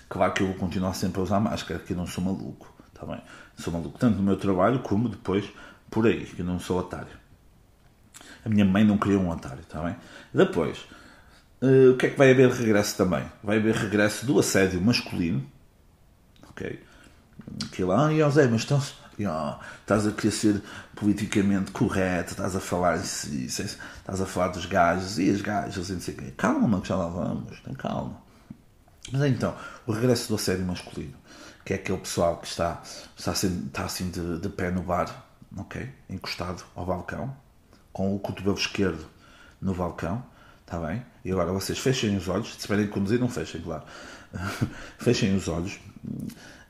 Claro 0.07 0.33
que 0.33 0.43
eu 0.43 0.47
vou 0.47 0.55
continuar 0.55 0.93
sempre 0.93 1.19
a 1.19 1.23
usar 1.23 1.39
máscara, 1.39 1.79
que 1.79 1.93
eu 1.93 1.97
não 1.97 2.05
sou 2.05 2.23
maluco. 2.23 2.71
Tá 2.93 3.05
bem? 3.05 3.21
Sou 3.57 3.73
maluco 3.73 3.97
tanto 3.97 4.17
no 4.17 4.23
meu 4.23 4.37
trabalho 4.37 4.79
como 4.79 5.09
depois 5.09 5.45
por 5.89 6.05
aí, 6.05 6.25
que 6.25 6.39
eu 6.39 6.45
não 6.45 6.59
sou 6.59 6.79
otário. 6.79 7.23
A 8.45 8.49
minha 8.49 8.65
mãe 8.65 8.83
não 8.83 8.97
queria 8.97 9.19
um 9.19 9.29
otário, 9.29 9.63
tá 9.65 9.81
bem? 9.81 9.95
Depois, 10.33 10.79
uh, 11.61 11.91
o 11.91 11.97
que 11.97 12.07
é 12.07 12.09
que 12.09 12.17
vai 12.17 12.31
haver 12.31 12.49
regresso 12.51 12.95
também? 12.97 13.25
Vai 13.43 13.57
haver 13.57 13.75
regresso 13.75 14.25
do 14.25 14.39
assédio 14.39 14.81
masculino, 14.81 15.45
ok? 16.53 16.79
Que 17.71 17.83
lá, 17.83 18.07
ah, 18.07 18.13
José, 18.13 18.47
mas 18.47 18.61
estás, 18.61 18.93
oh, 19.19 19.63
estás 19.81 20.07
a 20.07 20.11
querer 20.11 20.31
ser 20.31 20.63
politicamente 20.95 21.71
correto, 21.71 22.31
estás 22.31 22.55
a 22.55 22.59
falar 22.59 22.97
isso, 22.97 23.33
isso, 23.33 23.61
estás 23.61 24.21
a 24.21 24.25
falar 24.25 24.49
dos 24.49 24.65
gajos 24.65 25.19
e 25.19 25.29
as 25.29 25.41
gajas 25.41 25.89
e 25.89 25.93
não 25.93 25.99
sei 26.01 26.13
o 26.13 26.17
quê. 26.17 26.33
Calma, 26.37 26.79
que 26.81 26.87
já 26.87 26.95
lá 26.95 27.07
vamos, 27.07 27.59
tem 27.61 27.73
calma. 27.73 28.21
Mas 29.11 29.21
então, 29.23 29.55
o 29.85 29.91
regresso 29.91 30.29
do 30.29 30.35
assédio 30.35 30.65
masculino, 30.65 31.15
que 31.65 31.73
é 31.73 31.75
aquele 31.75 31.97
pessoal 31.97 32.37
que 32.37 32.47
está, 32.47 32.81
está, 33.17 33.31
assim, 33.31 33.65
está 33.67 33.85
assim 33.85 34.09
de, 34.09 34.39
de 34.39 34.49
pé 34.49 34.71
no 34.71 34.81
bar, 34.81 35.25
ok? 35.57 35.89
Encostado 36.09 36.63
ao 36.75 36.85
balcão, 36.85 37.35
com 37.91 38.15
o 38.15 38.19
cotovelo 38.19 38.57
esquerdo 38.57 39.05
no 39.61 39.73
balcão, 39.73 40.23
está 40.61 40.79
bem? 40.79 41.05
E 41.25 41.31
agora 41.31 41.51
vocês 41.51 41.77
fechem 41.77 42.15
os 42.15 42.27
olhos, 42.27 42.53
se 42.53 42.59
esperem 42.59 42.87
conduzir, 42.87 43.19
não 43.19 43.29
fechem, 43.29 43.61
claro. 43.61 43.83
fechem 44.97 45.35
os 45.35 45.47
olhos 45.47 45.79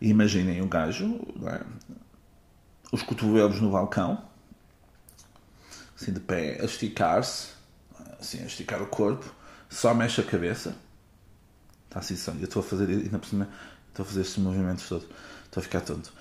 imaginem 0.01 0.61
o 0.61 0.67
gajo, 0.67 1.19
é? 1.47 1.61
os 2.91 3.01
cotovelos 3.01 3.59
no 3.59 3.71
balcão, 3.71 4.23
assim 5.95 6.13
de 6.13 6.19
pé, 6.19 6.59
a 6.61 6.65
esticar-se, 6.65 7.49
assim, 8.19 8.41
a 8.41 8.45
esticar 8.45 8.81
o 8.81 8.87
corpo, 8.87 9.33
só 9.69 9.93
mexe 9.93 10.21
a 10.21 10.23
cabeça. 10.23 10.75
Está 11.87 11.99
assim, 11.99 12.15
só. 12.15 12.31
Eu 12.33 12.43
estou 12.43 12.61
a 12.61 12.63
fazer, 12.63 12.89
ainda 12.89 13.19
por 13.19 13.27
cima, 13.27 13.49
estou 13.89 14.03
a 14.03 14.07
fazer 14.07 14.21
estes 14.21 14.37
movimentos 14.37 14.87
todos, 14.87 15.07
estou 15.45 15.61
a 15.61 15.63
ficar 15.63 15.81
tonto. 15.81 16.13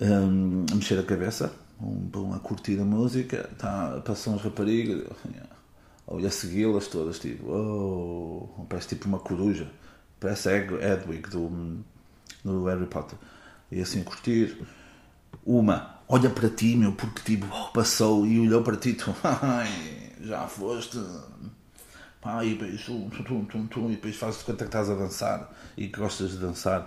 Um, 0.00 0.66
a 0.70 0.74
mexer 0.74 0.98
a 0.98 1.02
cabeça, 1.02 1.52
um, 1.80 2.34
a 2.34 2.38
curtir 2.40 2.80
a 2.80 2.84
música, 2.84 3.48
tá, 3.58 4.00
passam 4.04 4.34
as 4.34 4.42
raparigas, 4.42 5.06
ou 6.06 6.24
a 6.24 6.30
segui-las 6.30 6.88
todas, 6.88 7.18
tipo, 7.18 7.50
oh, 7.50 8.66
parece 8.68 8.88
tipo 8.88 9.06
uma 9.08 9.18
coruja, 9.18 9.70
parece 10.18 10.48
Edwig 10.50 11.28
do, 11.30 11.84
do 12.44 12.64
Harry 12.64 12.86
Potter, 12.86 13.18
e 13.70 13.80
assim 13.80 14.00
a 14.00 14.04
curtir. 14.04 14.56
Uma 15.44 16.00
olha 16.08 16.28
para 16.30 16.48
ti, 16.48 16.76
meu, 16.76 16.92
porque 16.92 17.22
tipo, 17.22 17.46
passou 17.72 18.26
e 18.26 18.38
olhou 18.38 18.62
para 18.62 18.76
ti, 18.76 18.92
tu, 18.92 19.14
já 20.20 20.46
foste. 20.46 20.98
Pá, 22.20 22.44
e 22.44 22.50
depois, 22.50 22.84
tum, 22.84 23.10
tum, 23.10 23.44
tum, 23.46 23.66
tum, 23.66 23.86
e 23.90 23.96
depois 23.96 24.14
fazes 24.14 24.42
conta 24.42 24.58
que 24.58 24.64
estás 24.64 24.88
a 24.88 24.94
dançar 24.94 25.52
e 25.76 25.88
que 25.88 25.98
gostas 25.98 26.30
de 26.32 26.36
dançar 26.36 26.86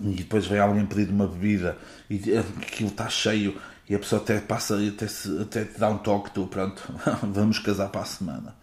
e 0.00 0.14
depois 0.14 0.46
vem 0.46 0.58
alguém 0.58 0.86
pedir 0.86 1.10
uma 1.10 1.26
bebida 1.26 1.76
e 2.08 2.16
aquilo 2.36 2.88
está 2.88 3.08
cheio 3.08 3.60
e 3.88 3.94
a 3.94 3.98
pessoa 3.98 4.20
até 4.20 4.40
passa 4.40 4.76
até, 4.76 5.06
se, 5.06 5.40
até 5.40 5.64
te 5.64 5.78
dá 5.78 5.88
um 5.88 5.98
toque 5.98 6.30
tu 6.30 6.46
pronto 6.46 6.82
vamos 7.22 7.58
casar 7.58 7.88
para 7.88 8.02
a 8.02 8.04
semana 8.04 8.54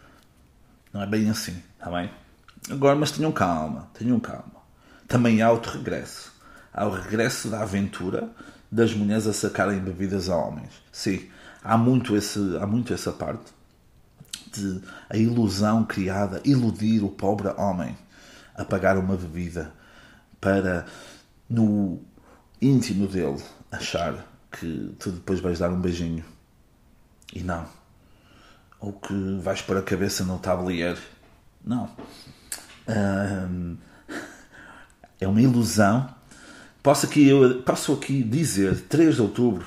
não 0.91 1.01
é 1.01 1.07
bem 1.07 1.29
assim 1.29 1.62
está 1.77 1.89
bem 1.89 2.09
agora 2.69 2.95
mas 2.95 3.12
tenham 3.12 3.31
calma 3.31 3.89
tenham 3.93 4.19
calma 4.19 4.62
também 5.07 5.41
há 5.41 5.51
outro 5.51 5.77
regresso 5.77 6.31
há 6.73 6.85
o 6.85 6.91
regresso 6.91 7.49
da 7.49 7.61
aventura 7.61 8.29
das 8.71 8.93
mulheres 8.93 9.27
a 9.27 9.33
sacarem 9.33 9.79
bebidas 9.79 10.29
a 10.29 10.35
homens 10.35 10.73
sim 10.91 11.29
há 11.63 11.77
muito 11.77 12.15
esse 12.15 12.39
há 12.59 12.65
muito 12.65 12.93
essa 12.93 13.11
parte 13.11 13.51
de 14.51 14.81
a 15.09 15.17
ilusão 15.17 15.83
criada 15.83 16.41
iludir 16.43 17.03
o 17.03 17.09
pobre 17.09 17.47
homem 17.57 17.97
a 18.55 18.63
pagar 18.63 18.97
uma 18.97 19.15
bebida 19.15 19.73
para 20.39 20.85
no 21.49 21.99
íntimo 22.61 23.07
dele 23.07 23.41
achar 23.71 24.25
que 24.51 24.95
tu 24.99 25.11
depois 25.11 25.39
vais 25.39 25.59
dar 25.59 25.71
um 25.71 25.81
beijinho 25.81 26.23
e 27.33 27.43
não. 27.43 27.65
Ou 28.79 28.93
que 28.93 29.39
vais 29.41 29.61
pôr 29.61 29.77
a 29.77 29.81
cabeça 29.81 30.23
no 30.23 30.37
tablier. 30.37 30.97
Não. 31.63 31.89
É 35.23 35.27
uma 35.27 35.41
ilusão. 35.41 36.13
Posso 36.81 37.05
aqui, 37.05 37.27
eu, 37.27 37.62
posso 37.63 37.93
aqui 37.93 38.21
dizer, 38.21 38.81
3 38.81 39.15
de 39.15 39.21
outubro 39.21 39.65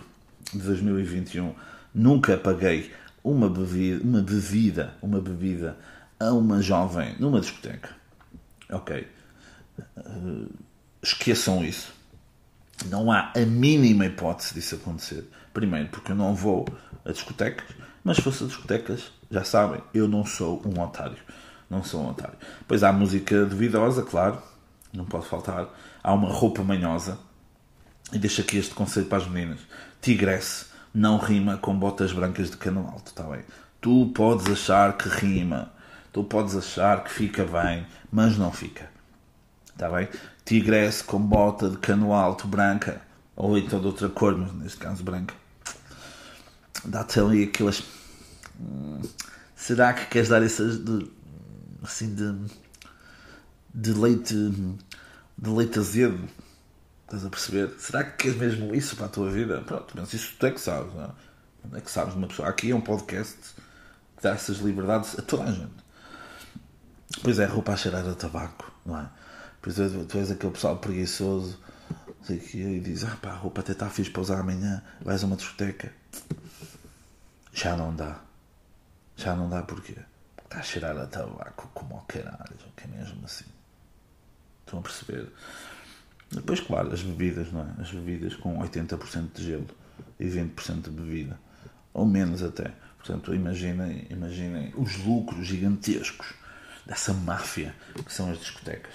de 0.52 0.58
2021, 0.58 1.54
nunca 1.94 2.36
paguei 2.36 2.92
uma 3.24 3.48
bebida, 3.48 4.04
uma 4.04 4.20
bebida, 4.20 4.94
uma 5.02 5.20
bebida 5.20 5.76
a 6.20 6.32
uma 6.32 6.60
jovem 6.62 7.16
numa 7.18 7.40
discoteca. 7.40 7.90
Ok. 8.70 9.06
Uh, 9.96 10.48
esqueçam 11.02 11.64
isso. 11.64 11.92
Não 12.86 13.10
há 13.10 13.32
a 13.34 13.40
mínima 13.40 14.06
hipótese 14.06 14.54
disso 14.54 14.74
acontecer. 14.74 15.24
Primeiro, 15.52 15.88
porque 15.88 16.12
eu 16.12 16.16
não 16.16 16.34
vou 16.34 16.66
a 17.04 17.12
discotecas, 17.12 17.66
mas 18.04 18.16
se 18.18 18.22
fosse 18.22 18.44
a 18.44 18.46
discotecas, 18.46 19.10
já 19.30 19.42
sabem, 19.42 19.80
eu 19.94 20.06
não 20.06 20.24
sou 20.24 20.62
um 20.66 20.80
otário. 20.80 21.16
Não 21.68 21.82
sou 21.82 22.02
um 22.02 22.10
otário. 22.10 22.36
Pois 22.68 22.82
há 22.82 22.92
música 22.92 23.44
duvidosa, 23.44 24.02
claro, 24.02 24.40
não 24.96 25.04
pode 25.04 25.26
faltar. 25.26 25.68
Há 26.02 26.12
uma 26.12 26.28
roupa 26.28 26.62
manhosa. 26.62 27.18
E 28.12 28.18
deixo 28.18 28.40
aqui 28.40 28.56
este 28.56 28.74
conselho 28.74 29.06
para 29.06 29.18
as 29.18 29.28
meninas: 29.28 29.60
Tigresse 30.00 30.66
não 30.94 31.18
rima 31.18 31.56
com 31.58 31.76
botas 31.78 32.12
brancas 32.12 32.50
de 32.50 32.56
cano 32.56 32.88
alto, 32.90 33.08
está 33.08 33.24
bem? 33.24 33.44
Tu 33.80 34.10
podes 34.14 34.46
achar 34.46 34.96
que 34.96 35.08
rima, 35.08 35.72
tu 36.12 36.24
podes 36.24 36.56
achar 36.56 37.04
que 37.04 37.10
fica 37.10 37.44
bem, 37.44 37.86
mas 38.10 38.38
não 38.38 38.50
fica. 38.50 38.88
Está 39.72 39.90
bem? 39.90 40.08
Tigresse 40.44 41.04
com 41.04 41.20
bota 41.20 41.68
de 41.68 41.76
cano 41.76 42.12
alto 42.12 42.48
branca, 42.48 43.02
ou 43.36 43.58
então 43.58 43.78
de 43.78 43.86
outra 43.86 44.08
cor, 44.08 44.36
mas 44.36 44.52
neste 44.54 44.78
caso 44.78 45.04
branca. 45.04 45.34
Dá-te 46.84 47.20
ali 47.20 47.44
aquelas. 47.44 47.82
Será 49.54 49.92
que 49.92 50.06
queres 50.06 50.28
dar 50.28 50.42
essas 50.42 50.82
de. 50.82 51.10
assim 51.82 52.14
de. 52.14 52.34
de 53.74 53.92
leite. 53.92 54.34
De 55.36 55.50
leite 55.50 55.78
azedo? 55.78 56.28
Estás 57.04 57.24
a 57.24 57.30
perceber? 57.30 57.74
Será 57.78 58.04
que 58.04 58.16
queres 58.16 58.36
mesmo 58.36 58.74
isso 58.74 58.96
para 58.96 59.06
a 59.06 59.08
tua 59.08 59.30
vida? 59.30 59.60
Pronto, 59.60 59.94
mas 59.96 60.12
isso 60.12 60.34
tu 60.38 60.46
é 60.46 60.50
que 60.50 60.60
sabes, 60.60 60.92
não 60.94 61.04
é? 61.04 61.10
Onde 61.64 61.78
é 61.78 61.80
que 61.80 61.90
sabes 61.90 62.14
uma 62.14 62.26
pessoa? 62.26 62.48
Aqui 62.48 62.70
é 62.70 62.74
um 62.74 62.80
podcast 62.80 63.38
que 64.16 64.22
dá 64.22 64.30
essas 64.30 64.58
liberdades 64.58 65.18
a 65.18 65.22
toda 65.22 65.44
a 65.44 65.52
gente. 65.52 65.86
Pois 67.22 67.38
é, 67.38 67.46
roupa 67.46 67.72
a 67.72 67.76
cheirar 67.76 68.06
a 68.08 68.14
tabaco, 68.14 68.72
não 68.84 68.98
é? 68.98 69.08
Pois 69.62 69.76
tu 69.76 70.18
és 70.18 70.30
aquele 70.30 70.52
pessoal 70.52 70.78
preguiçoso 70.78 71.58
e 72.28 72.80
diz: 72.80 73.04
Ah, 73.04 73.16
pá, 73.20 73.30
a 73.30 73.36
roupa 73.36 73.60
até 73.60 73.72
está 73.72 73.88
fixe 73.88 74.10
para 74.10 74.22
usar 74.22 74.40
amanhã, 74.40 74.82
vais 75.00 75.22
a 75.22 75.26
uma 75.26 75.36
discoteca. 75.36 75.92
Já 77.52 77.76
não 77.76 77.94
dá. 77.94 78.20
Já 79.16 79.34
não 79.34 79.48
dá 79.48 79.62
porquê? 79.62 79.96
Está 80.44 80.58
a 80.58 80.62
cheirar 80.62 80.96
a 80.98 81.06
tabaco 81.06 81.70
como 81.72 81.94
ao 81.94 82.02
caralho, 82.02 82.56
que 82.76 82.84
é 82.84 82.86
mesmo 82.88 83.24
assim. 83.24 83.55
Estão 84.66 84.80
a 84.80 84.82
perceber? 84.82 85.28
Depois, 86.30 86.58
claro, 86.58 86.92
as 86.92 87.02
bebidas, 87.02 87.52
não 87.52 87.60
é? 87.60 87.80
As 87.80 87.92
bebidas 87.92 88.34
com 88.34 88.58
80% 88.58 89.28
de 89.34 89.44
gelo 89.44 89.66
e 90.18 90.26
20% 90.26 90.82
de 90.82 90.90
bebida. 90.90 91.38
Ou 91.94 92.04
menos 92.04 92.42
até. 92.42 92.72
Portanto, 92.98 93.32
imaginem, 93.32 94.06
imaginem 94.10 94.74
os 94.76 94.96
lucros 95.04 95.46
gigantescos 95.46 96.34
dessa 96.84 97.12
máfia 97.12 97.74
que 98.04 98.12
são 98.12 98.28
as 98.30 98.38
discotecas. 98.38 98.94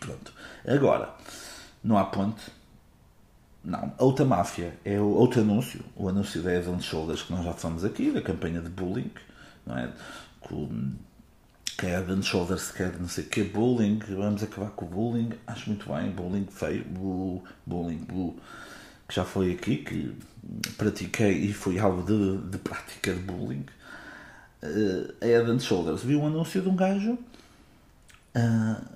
Pronto. 0.00 0.32
Agora, 0.66 1.14
não 1.82 1.96
há 1.96 2.04
ponte. 2.04 2.50
Não. 3.62 3.94
Outra 3.98 4.24
máfia 4.24 4.76
é 4.84 4.98
o 5.00 5.06
outro 5.06 5.40
anúncio, 5.40 5.84
o 5.94 6.08
anúncio 6.08 6.42
da 6.42 6.50
Head 6.50 6.82
Shoulders 6.82 7.22
que 7.22 7.32
nós 7.32 7.44
já 7.44 7.52
falamos 7.52 7.84
aqui, 7.84 8.10
da 8.10 8.22
campanha 8.22 8.60
de 8.60 8.68
bullying, 8.68 9.10
não 9.64 9.78
é? 9.78 9.92
Com, 10.40 10.94
que 11.78 11.86
é 11.86 12.00
Head 12.00 12.22
Shoulders 12.24 12.72
quer 12.72 12.98
não 12.98 13.08
sei 13.08 13.22
o 13.24 13.28
que, 13.28 13.44
bullying, 13.44 14.00
vamos 14.00 14.42
acabar 14.42 14.70
com 14.70 14.84
o 14.84 14.88
bullying, 14.88 15.30
acho 15.46 15.70
muito 15.70 15.88
bem, 15.90 16.10
bullying 16.10 16.46
feio, 16.50 16.84
bull, 16.84 17.44
bullying, 17.64 17.98
bull, 17.98 18.36
que 19.06 19.14
já 19.14 19.24
foi 19.24 19.52
aqui, 19.52 19.76
que 19.76 20.12
pratiquei 20.76 21.32
e 21.32 21.52
fui 21.52 21.78
alvo 21.78 22.02
de, 22.02 22.50
de 22.50 22.58
prática 22.58 23.14
de 23.14 23.20
bullying. 23.20 23.64
Uh, 24.60 25.14
a 25.22 25.24
Head 25.24 25.62
Shoulders 25.62 26.02
viu 26.02 26.20
um 26.20 26.26
anúncio 26.26 26.60
de 26.60 26.68
um 26.68 26.74
gajo 26.74 27.16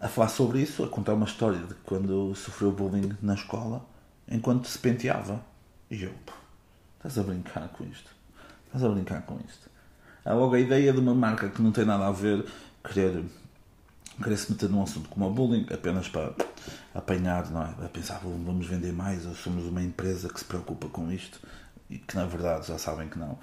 a 0.00 0.08
falar 0.08 0.28
sobre 0.28 0.60
isso, 0.60 0.84
a 0.84 0.88
contar 0.88 1.14
uma 1.14 1.26
história 1.26 1.58
de 1.58 1.74
quando 1.84 2.34
sofreu 2.34 2.70
bullying 2.72 3.16
na 3.22 3.34
escola 3.34 3.84
enquanto 4.28 4.66
se 4.66 4.78
penteava. 4.78 5.40
E 5.90 6.02
eu, 6.02 6.12
estás 6.96 7.18
a 7.18 7.22
brincar 7.22 7.68
com 7.68 7.84
isto? 7.84 8.10
Estás 8.66 8.84
a 8.84 8.88
brincar 8.88 9.22
com 9.22 9.38
isto? 9.46 9.70
Há 10.24 10.34
logo 10.34 10.54
a 10.54 10.60
ideia 10.60 10.92
de 10.92 11.00
uma 11.00 11.14
marca 11.14 11.48
que 11.48 11.60
não 11.60 11.72
tem 11.72 11.84
nada 11.84 12.06
a 12.06 12.12
ver 12.12 12.44
querer 12.84 13.24
querer 14.22 14.36
se 14.36 14.52
meter 14.52 14.68
num 14.68 14.82
assunto 14.82 15.08
como 15.08 15.26
o 15.26 15.30
bullying 15.32 15.66
apenas 15.72 16.08
para 16.08 16.34
apanhar, 16.94 17.50
não 17.50 17.62
é? 17.62 17.74
A 17.84 17.88
pensar, 17.88 18.20
vamos 18.22 18.66
vender 18.66 18.92
mais 18.92 19.26
ou 19.26 19.34
somos 19.34 19.64
uma 19.64 19.82
empresa 19.82 20.28
que 20.28 20.38
se 20.38 20.44
preocupa 20.44 20.88
com 20.88 21.10
isto 21.10 21.40
e 21.88 21.98
que 21.98 22.16
na 22.16 22.26
verdade 22.26 22.68
já 22.68 22.78
sabem 22.78 23.08
que 23.08 23.18
não. 23.18 23.38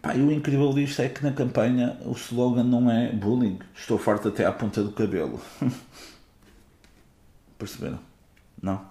Pá, 0.00 0.14
e 0.14 0.22
o 0.22 0.30
incrível 0.30 0.72
disto 0.72 1.00
é 1.00 1.08
que 1.08 1.22
na 1.22 1.32
campanha 1.32 1.98
o 2.04 2.12
slogan 2.12 2.64
não 2.64 2.90
é 2.90 3.12
bullying, 3.12 3.58
estou 3.74 3.98
farto 3.98 4.28
até 4.28 4.44
à 4.44 4.52
ponta 4.52 4.82
do 4.82 4.92
cabelo. 4.92 5.40
Perceberam? 7.58 7.98
Não? 8.60 8.86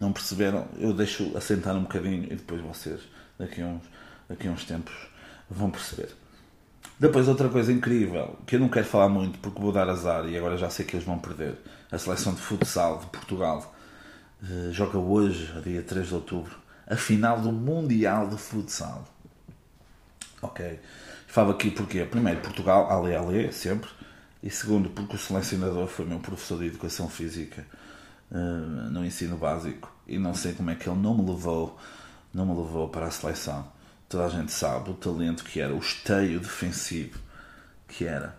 Não 0.00 0.12
perceberam? 0.12 0.66
Eu 0.78 0.92
deixo 0.92 1.36
assentar 1.36 1.76
um 1.76 1.82
bocadinho 1.82 2.24
e 2.24 2.34
depois 2.34 2.60
vocês, 2.60 3.00
daqui 3.38 3.62
a 3.62 3.66
uns, 3.66 3.82
daqui 4.28 4.48
a 4.48 4.50
uns 4.50 4.64
tempos, 4.64 4.94
vão 5.48 5.70
perceber. 5.70 6.12
Depois, 7.02 7.26
outra 7.26 7.48
coisa 7.48 7.72
incrível, 7.72 8.38
que 8.46 8.54
eu 8.54 8.60
não 8.60 8.68
quero 8.68 8.86
falar 8.86 9.08
muito 9.08 9.36
porque 9.40 9.60
vou 9.60 9.72
dar 9.72 9.88
azar 9.88 10.24
e 10.28 10.36
agora 10.36 10.56
já 10.56 10.70
sei 10.70 10.86
que 10.86 10.94
eles 10.94 11.04
vão 11.04 11.18
perder. 11.18 11.58
A 11.90 11.98
seleção 11.98 12.32
de 12.32 12.40
futsal 12.40 13.00
de 13.00 13.06
Portugal 13.06 13.74
uh, 14.42 14.72
joga 14.72 14.98
hoje, 14.98 15.52
dia 15.64 15.82
3 15.82 16.06
de 16.06 16.14
outubro, 16.14 16.56
a 16.86 16.94
final 16.94 17.40
do 17.40 17.50
Mundial 17.50 18.28
de 18.28 18.36
Futsal. 18.36 19.04
Ok. 20.40 20.78
Falo 21.26 21.50
aqui 21.50 21.72
porque, 21.72 22.04
primeiro, 22.04 22.40
Portugal, 22.40 22.88
ale, 22.88 23.16
ale, 23.16 23.52
sempre. 23.52 23.90
E 24.40 24.48
segundo, 24.48 24.88
porque 24.90 25.16
o 25.16 25.18
selecionador 25.18 25.88
foi 25.88 26.04
meu 26.04 26.20
professor 26.20 26.58
de 26.60 26.66
Educação 26.66 27.08
Física 27.08 27.66
uh, 28.30 28.36
no 28.90 29.04
ensino 29.04 29.36
básico. 29.36 29.92
E 30.06 30.18
não 30.18 30.34
sei 30.34 30.52
como 30.52 30.70
é 30.70 30.76
que 30.76 30.88
ele 30.88 31.00
não 31.00 31.16
me 31.16 31.28
levou, 31.28 31.76
não 32.32 32.46
me 32.46 32.54
levou 32.54 32.88
para 32.88 33.06
a 33.06 33.10
seleção 33.10 33.66
toda 34.12 34.26
a 34.26 34.28
gente 34.28 34.52
sabe 34.52 34.90
o 34.90 34.94
talento 34.94 35.42
que 35.42 35.58
era, 35.58 35.74
o 35.74 35.78
esteio 35.78 36.38
defensivo 36.38 37.18
que 37.88 38.04
era 38.04 38.36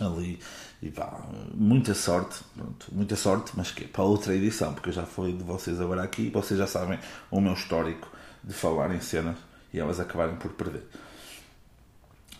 ali. 0.00 0.40
E 0.82 0.90
pá, 0.90 1.22
muita 1.54 1.92
sorte, 1.94 2.40
pronto, 2.54 2.86
muita 2.90 3.14
sorte, 3.14 3.52
mas 3.54 3.70
que 3.70 3.84
para 3.84 4.04
outra 4.04 4.34
edição, 4.34 4.72
porque 4.72 4.88
eu 4.88 4.94
já 4.94 5.04
falei 5.04 5.34
de 5.34 5.42
vocês 5.42 5.80
agora 5.80 6.02
aqui, 6.02 6.30
vocês 6.30 6.58
já 6.58 6.66
sabem 6.66 6.98
o 7.30 7.40
meu 7.40 7.52
histórico 7.52 8.10
de 8.42 8.54
falar 8.54 8.94
em 8.94 9.00
cenas 9.00 9.36
e 9.72 9.78
elas 9.78 10.00
acabarem 10.00 10.36
por 10.36 10.52
perder. 10.52 10.86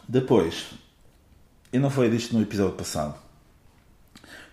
Depois, 0.08 0.70
eu 1.70 1.80
não 1.80 1.90
falei 1.90 2.10
disto 2.10 2.34
no 2.34 2.42
episódio 2.42 2.74
passado, 2.74 3.18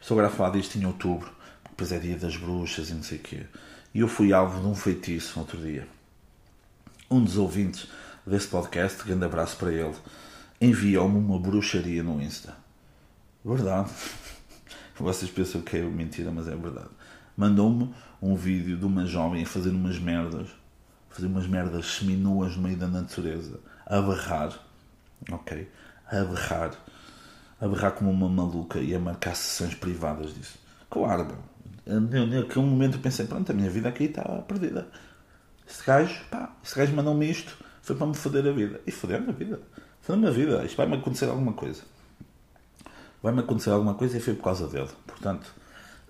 estou 0.01 0.15
agora 0.15 0.27
a 0.27 0.35
falar 0.35 0.49
disto 0.49 0.77
em 0.77 0.85
outubro, 0.85 1.31
depois 1.69 1.91
é 1.93 1.99
dia 1.99 2.17
das 2.17 2.35
bruxas 2.35 2.89
e 2.89 2.93
não 2.93 3.03
sei 3.03 3.17
o 3.17 3.21
quê. 3.21 3.45
E 3.93 3.99
eu 4.01 4.09
fui 4.09 4.33
alvo 4.33 4.59
de 4.59 4.67
um 4.67 4.75
feitiço 4.75 5.39
outro 5.39 5.57
dia 5.57 5.87
um 7.13 7.23
dos 7.23 7.37
ouvintes 7.37 7.87
desse 8.25 8.47
podcast, 8.47 9.03
grande 9.03 9.25
abraço 9.25 9.55
para 9.57 9.71
ele, 9.71 9.93
enviou-me 10.59 11.17
uma 11.17 11.39
bruxaria 11.39 12.01
no 12.01 12.19
Insta. 12.19 12.55
Verdade. 13.45 13.91
Vocês 14.97 15.29
pensam 15.29 15.61
que 15.61 15.77
é 15.77 15.81
mentira, 15.81 16.31
mas 16.31 16.47
é 16.47 16.55
verdade. 16.55 16.89
Mandou-me 17.37 17.93
um 18.21 18.35
vídeo 18.35 18.77
de 18.77 18.85
uma 18.85 19.05
jovem 19.05 19.43
a 19.43 19.45
fazer 19.45 19.69
umas 19.69 19.99
merdas, 19.99 20.49
fazer 21.09 21.27
umas 21.27 21.45
merdas 21.45 21.85
seminuas 21.85 22.55
no 22.55 22.63
meio 22.63 22.77
da 22.77 22.87
natureza, 22.87 23.59
a 23.85 24.01
berrar, 24.01 24.57
ok? 25.31 25.69
A 26.07 26.23
berrar, 26.23 26.71
a 27.61 27.67
berrar 27.67 27.91
como 27.91 28.09
uma 28.09 28.29
maluca 28.29 28.79
e 28.79 28.95
a 28.95 28.99
marcar 28.99 29.35
sessões 29.35 29.75
privadas 29.75 30.33
disso. 30.33 30.57
Claro, 30.89 31.27
meu. 31.85 32.01
Naquele 32.27 32.65
momento 32.65 32.97
eu 32.97 33.01
pensei, 33.01 33.27
pronto, 33.27 33.51
a 33.51 33.55
minha 33.55 33.69
vida 33.69 33.89
aqui 33.89 34.05
está 34.05 34.23
perdida. 34.47 34.87
Este 35.73 35.87
gajo, 35.87 36.23
pá, 36.29 36.51
este 36.63 36.77
gajo 36.77 36.95
mandou-me 36.95 37.27
isto, 37.31 37.57
foi 37.81 37.95
para 37.95 38.05
me 38.05 38.13
foder 38.13 38.47
a 38.47 38.51
vida. 38.51 38.79
E 38.85 38.91
foder-me 38.91 39.29
a 39.29 39.31
vida. 39.31 39.59
Foder-me 40.01 40.27
a 40.27 40.29
vida. 40.29 40.63
Isto 40.63 40.77
vai-me 40.77 40.97
acontecer 40.97 41.25
alguma 41.25 41.53
coisa. 41.53 41.81
Vai-me 43.23 43.39
acontecer 43.39 43.71
alguma 43.71 43.95
coisa 43.95 44.15
e 44.15 44.21
foi 44.21 44.35
por 44.35 44.43
causa 44.43 44.67
dele. 44.67 44.91
Portanto, 45.07 45.51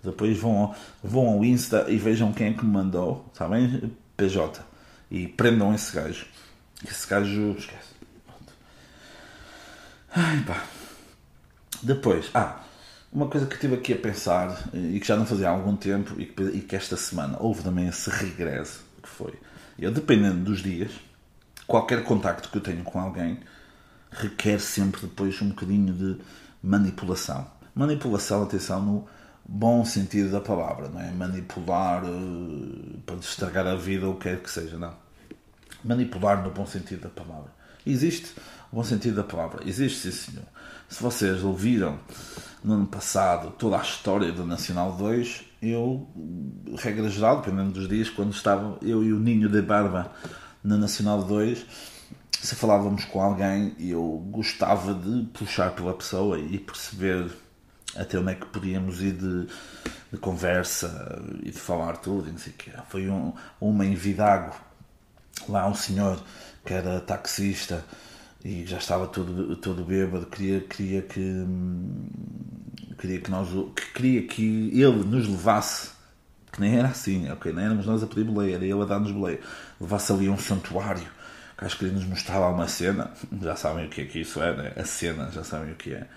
depois 0.03 0.37
vão, 0.37 0.75
vão 1.01 1.29
ao 1.29 1.45
Insta 1.45 1.85
e 1.87 1.97
vejam 1.97 2.33
quem 2.33 2.47
é 2.47 2.53
que 2.53 2.65
me 2.65 2.73
mandou, 2.73 3.25
está 3.31 3.47
bem? 3.47 3.89
PJ. 4.17 4.61
E 5.09 5.29
prendam 5.29 5.73
esse 5.73 5.95
gajo. 5.95 6.25
Esse 6.85 7.07
gajo. 7.07 7.55
Esquece. 7.57 7.93
Pronto. 8.25 8.53
Ai 10.13 10.43
pá. 10.45 10.61
Depois, 11.81 12.29
ah, 12.33 12.63
uma 13.13 13.27
coisa 13.27 13.47
que 13.47 13.55
estive 13.55 13.75
aqui 13.75 13.93
a 13.93 13.97
pensar 13.97 14.61
e 14.73 14.99
que 14.99 15.07
já 15.07 15.15
não 15.15 15.25
fazia 15.25 15.47
há 15.47 15.51
algum 15.51 15.77
tempo 15.77 16.19
e 16.19 16.25
que, 16.25 16.43
e 16.43 16.59
que 16.59 16.75
esta 16.75 16.97
semana 16.97 17.37
houve 17.39 17.63
também 17.63 17.87
esse 17.87 18.09
regresso 18.09 18.83
que 19.01 19.07
foi. 19.07 19.33
Eu, 19.77 19.91
dependendo 19.91 20.43
dos 20.43 20.61
dias, 20.61 20.91
qualquer 21.67 22.03
contacto 22.03 22.49
que 22.49 22.57
eu 22.57 22.61
tenho 22.61 22.83
com 22.83 22.99
alguém 22.99 23.39
requer 24.11 24.59
sempre 24.59 25.01
depois 25.01 25.41
um 25.41 25.49
bocadinho 25.49 25.93
de 25.93 26.17
manipulação. 26.61 27.47
Manipulação, 27.73 28.43
atenção, 28.43 28.81
no 28.81 29.07
bom 29.43 29.83
sentido 29.83 30.31
da 30.31 30.39
palavra, 30.39 30.87
não 30.87 31.01
é? 31.01 31.11
Manipular 31.11 32.03
uh, 32.05 33.01
para 33.05 33.15
estragar 33.15 33.67
a 33.67 33.75
vida 33.75 34.05
ou 34.07 34.13
o 34.13 34.17
que 34.17 34.29
quer 34.29 34.41
que 34.41 34.49
seja, 34.49 34.77
não. 34.77 34.93
Manipular 35.83 36.43
no 36.43 36.51
bom 36.51 36.65
sentido 36.65 37.01
da 37.01 37.09
palavra. 37.09 37.51
Existe 37.85 38.33
o 38.71 38.75
bom 38.75 38.83
sentido 38.83 39.15
da 39.15 39.23
palavra? 39.23 39.67
Existe, 39.67 40.11
sim, 40.11 40.31
senhor. 40.31 40.45
Se 40.87 41.01
vocês 41.01 41.43
ouviram 41.43 41.99
no 42.63 42.75
ano 42.75 42.87
passado 42.87 43.51
toda 43.57 43.77
a 43.77 43.81
história 43.81 44.31
do 44.31 44.45
Nacional 44.45 44.93
2, 44.93 45.43
eu, 45.69 46.07
regra 46.77 47.09
geral, 47.09 47.41
dependendo 47.41 47.71
dos 47.71 47.87
dias, 47.87 48.09
quando 48.09 48.33
estava 48.33 48.77
eu 48.81 49.03
e 49.03 49.13
o 49.13 49.19
Ninho 49.19 49.49
de 49.49 49.61
Barba 49.61 50.11
na 50.63 50.77
Nacional 50.77 51.23
2, 51.23 51.65
se 52.41 52.55
falávamos 52.55 53.05
com 53.05 53.21
alguém, 53.21 53.75
eu 53.79 54.25
gostava 54.29 54.93
de 54.93 55.25
puxar 55.27 55.71
pela 55.71 55.93
pessoa 55.93 56.37
e 56.37 56.57
perceber 56.57 57.31
até 57.95 58.17
onde 58.17 58.31
é 58.31 58.35
que 58.35 58.45
podíamos 58.47 59.01
ir 59.01 59.13
de, 59.13 59.47
de 60.11 60.17
conversa 60.19 61.21
e 61.41 61.51
de 61.51 61.59
falar 61.59 61.97
tudo. 61.97 62.31
não 62.31 62.37
sei 62.37 62.51
o 62.51 62.55
quê. 62.55 62.71
Foi 62.89 63.09
um, 63.09 63.33
uma 63.61 63.85
em 63.85 63.95
Vidago, 63.95 64.53
lá 65.47 65.67
um 65.67 65.75
senhor 65.75 66.21
que 66.65 66.73
era 66.73 66.99
taxista 66.99 67.85
e 68.43 68.65
já 68.65 68.77
estava 68.77 69.07
todo, 69.07 69.55
todo 69.55 69.85
bêbado, 69.85 70.25
queria, 70.25 70.59
queria 70.61 71.01
que 71.01 71.19
hum, 71.19 72.07
queria 72.95 73.19
que 73.19 73.31
nós 73.31 73.49
que 73.75 73.93
queria 73.93 74.27
que 74.27 74.69
ele 74.73 75.03
nos 75.03 75.27
levasse 75.27 75.93
que 76.53 76.61
nem 76.61 76.77
era 76.77 76.89
assim, 76.89 77.29
ok, 77.31 77.51
nem 77.51 77.65
éramos 77.65 77.87
nós 77.87 78.03
a 78.03 78.07
pedir 78.07 78.25
boleia, 78.25 78.55
era 78.55 78.63
ele 78.63 78.79
a 78.79 78.85
dar-nos 78.85 79.11
boleia, 79.11 79.39
levasse 79.81 80.13
ali 80.13 80.27
a 80.27 80.31
um 80.31 80.37
santuário, 80.37 81.07
que 81.57 81.65
acho 81.65 81.77
que 81.77 81.85
ele 81.85 81.95
nos 81.95 82.05
mostrava 82.05 82.49
uma 82.49 82.67
cena, 82.67 83.11
já 83.41 83.55
sabem 83.55 83.87
o 83.87 83.89
que 83.89 84.01
é 84.01 84.05
que 84.05 84.19
isso 84.21 84.41
é, 84.41 84.55
né? 84.55 84.73
a 84.77 84.85
cena, 84.85 85.31
já 85.31 85.43
sabem 85.43 85.73
o 85.73 85.75
que 85.75 85.93
é. 85.93 86.07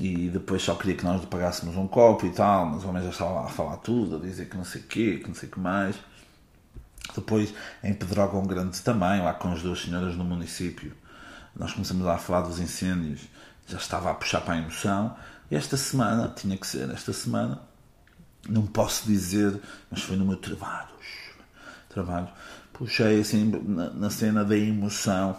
E 0.00 0.28
depois 0.28 0.62
só 0.62 0.74
queria 0.74 0.96
que 0.96 1.04
nós 1.04 1.20
lhe 1.20 1.28
pagássemos 1.28 1.76
um 1.76 1.86
copo 1.86 2.26
e 2.26 2.30
tal, 2.30 2.66
mas 2.66 2.84
o 2.84 2.88
homem 2.88 3.02
já 3.04 3.10
estava 3.10 3.30
lá 3.30 3.44
a 3.44 3.48
falar 3.48 3.76
tudo, 3.78 4.16
a 4.16 4.18
dizer 4.18 4.46
que 4.46 4.56
não 4.56 4.64
sei 4.64 4.80
o 4.80 4.84
quê, 4.84 5.20
que 5.22 5.28
não 5.28 5.34
sei 5.34 5.48
o 5.48 5.52
que 5.52 5.60
mais. 5.60 5.96
Depois 7.14 7.54
em 7.84 7.94
Pedrógão 7.94 8.42
Grande 8.42 8.82
também, 8.82 9.22
lá 9.22 9.32
com 9.32 9.52
as 9.52 9.62
duas 9.62 9.80
senhoras 9.80 10.16
no 10.16 10.24
município, 10.24 10.92
nós 11.54 11.72
começamos 11.72 12.04
lá 12.04 12.16
a 12.16 12.18
falar 12.18 12.42
dos 12.42 12.58
incêndios, 12.58 13.22
já 13.66 13.78
estava 13.78 14.10
a 14.10 14.14
puxar 14.14 14.40
para 14.40 14.54
a 14.54 14.58
emoção. 14.58 15.16
E 15.50 15.56
esta 15.56 15.76
semana, 15.76 16.32
tinha 16.34 16.56
que 16.56 16.66
ser, 16.66 16.90
esta 16.90 17.12
semana, 17.12 17.60
não 18.48 18.66
posso 18.66 19.06
dizer, 19.06 19.58
mas 19.90 20.02
foi 20.02 20.16
no 20.16 20.24
meu 20.24 20.36
trabalho. 20.36 20.88
Trabalho. 21.88 22.28
Puxei 22.72 23.20
assim 23.20 23.50
na, 23.66 23.90
na 23.90 24.10
cena 24.10 24.44
da 24.44 24.56
emoção. 24.56 25.36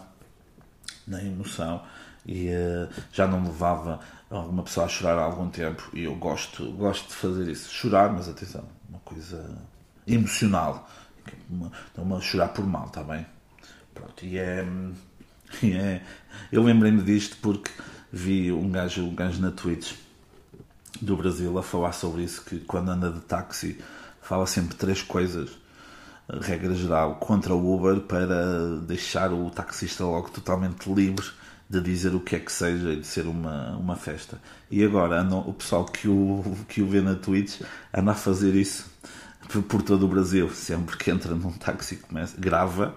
Na 1.07 1.23
emoção. 1.23 1.83
E 2.25 2.49
uh, 2.49 2.89
já 3.13 3.27
não 3.27 3.43
levava 3.43 3.99
alguma 4.29 4.63
pessoa 4.63 4.85
a 4.85 4.89
chorar 4.89 5.17
há 5.17 5.23
algum 5.23 5.49
tempo. 5.49 5.89
E 5.93 6.03
eu 6.03 6.15
gosto, 6.15 6.71
gosto 6.73 7.07
de 7.07 7.13
fazer 7.13 7.47
isso. 7.49 7.71
Chorar, 7.71 8.11
mas 8.11 8.27
atenção, 8.27 8.65
uma 8.89 8.99
coisa 8.99 9.57
emocional. 10.05 10.89
Não 11.49 12.17
a 12.17 12.21
chorar 12.21 12.49
por 12.49 12.65
mal, 12.65 12.87
está 12.87 13.03
bem? 13.03 13.25
Pronto, 13.93 14.25
e 14.25 14.37
é 14.37 14.65
é, 15.63 16.01
eu 16.51 16.63
lembrei-me 16.63 17.01
disto 17.03 17.37
porque 17.41 17.71
vi 18.11 18.51
um 18.51 18.71
gajo, 18.71 19.03
um 19.03 19.15
gajo 19.15 19.41
na 19.41 19.51
Twitch 19.51 19.93
do 21.01 21.15
Brasil 21.15 21.57
a 21.57 21.63
falar 21.63 21.91
sobre 21.91 22.23
isso, 22.23 22.43
que 22.43 22.59
quando 22.59 22.89
anda 22.89 23.11
de 23.11 23.19
táxi 23.21 23.79
fala 24.21 24.45
sempre 24.45 24.75
três 24.75 25.01
coisas, 25.01 25.49
regra 26.41 26.73
geral, 26.73 27.15
contra 27.15 27.53
o 27.53 27.75
Uber 27.75 28.01
para 28.01 28.77
deixar 28.81 29.31
o 29.31 29.49
taxista 29.49 30.03
logo 30.03 30.29
totalmente 30.29 30.91
livre 30.91 31.25
de 31.69 31.81
dizer 31.81 32.15
o 32.15 32.19
que 32.19 32.35
é 32.35 32.39
que 32.39 32.51
seja 32.51 32.93
e 32.93 32.99
de 32.99 33.07
ser 33.07 33.27
uma, 33.27 33.75
uma 33.77 33.95
festa. 33.95 34.39
E 34.71 34.83
agora 34.83 35.21
andam, 35.21 35.39
o 35.39 35.53
pessoal 35.53 35.85
que 35.85 36.07
o, 36.07 36.43
que 36.67 36.81
o 36.81 36.87
vê 36.87 37.01
na 37.01 37.15
Twitch 37.15 37.61
anda 37.93 38.11
a 38.11 38.15
fazer 38.15 38.55
isso 38.55 38.89
por, 39.49 39.63
por 39.63 39.81
todo 39.81 40.05
o 40.05 40.07
Brasil. 40.07 40.49
Sempre 40.49 40.97
que 40.97 41.11
entra 41.11 41.35
num 41.35 41.51
táxi 41.51 41.97
começa, 41.97 42.35
grava 42.39 42.95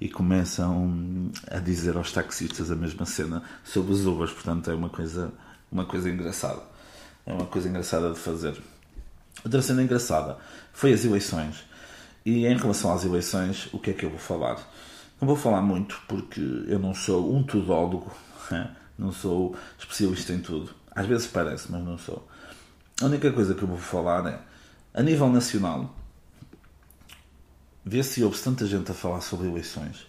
e 0.00 0.08
começam 0.08 1.30
a 1.50 1.58
dizer 1.58 1.96
aos 1.96 2.12
taxistas 2.12 2.70
a 2.70 2.76
mesma 2.76 3.04
cena 3.04 3.42
sobre 3.64 3.92
os 3.92 4.06
Ubers, 4.06 4.32
portanto 4.32 4.70
é 4.70 4.74
uma 4.74 4.88
coisa, 4.88 5.32
uma 5.70 5.84
coisa 5.84 6.08
engraçada. 6.08 6.62
É 7.26 7.32
uma 7.32 7.46
coisa 7.46 7.68
engraçada 7.68 8.10
de 8.12 8.18
fazer. 8.18 8.60
Outra 9.44 9.60
cena 9.60 9.82
engraçada 9.82 10.38
foi 10.72 10.92
as 10.92 11.04
eleições. 11.04 11.64
E 12.24 12.46
em 12.46 12.56
relação 12.56 12.92
às 12.92 13.04
eleições, 13.04 13.68
o 13.72 13.78
que 13.78 13.90
é 13.90 13.92
que 13.92 14.04
eu 14.04 14.10
vou 14.10 14.18
falar? 14.18 14.56
Não 15.20 15.26
vou 15.26 15.36
falar 15.36 15.62
muito 15.62 16.00
porque 16.06 16.40
eu 16.40 16.78
não 16.78 16.94
sou 16.94 17.34
um 17.34 17.42
tudólogo, 17.42 18.12
Não 18.98 19.12
sou 19.12 19.54
especialista 19.78 20.32
em 20.32 20.40
tudo. 20.40 20.74
Às 20.90 21.06
vezes 21.06 21.26
parece, 21.28 21.70
mas 21.70 21.84
não 21.84 21.96
sou. 21.96 22.26
A 23.00 23.04
única 23.04 23.30
coisa 23.30 23.54
que 23.54 23.62
eu 23.62 23.68
vou 23.68 23.78
falar 23.78 24.26
é, 24.26 24.40
a 24.92 25.02
nível 25.02 25.28
nacional, 25.28 25.94
vê 27.88 28.02
se 28.02 28.22
houve 28.22 28.38
tanta 28.38 28.66
gente 28.66 28.90
a 28.90 28.94
falar 28.94 29.20
sobre 29.22 29.48
eleições 29.48 30.06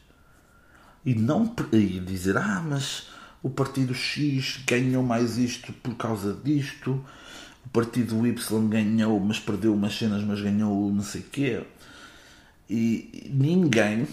e 1.05 1.15
não 1.15 1.55
e 1.71 1.99
dizer, 1.99 2.37
ah, 2.37 2.61
mas 2.65 3.07
o 3.41 3.49
partido 3.49 3.93
X 3.93 4.59
ganhou 4.67 5.01
mais 5.01 5.37
isto 5.37 5.71
por 5.71 5.95
causa 5.95 6.33
disto, 6.43 7.03
o 7.65 7.69
partido 7.69 8.27
Y 8.27 8.69
ganhou, 8.69 9.19
mas 9.19 9.39
perdeu 9.39 9.73
umas 9.73 9.97
cenas, 9.97 10.23
mas 10.23 10.41
ganhou 10.41 10.91
não 10.91 11.03
sei 11.03 11.21
quê. 11.21 11.63
E 12.69 13.29
ninguém 13.33 14.07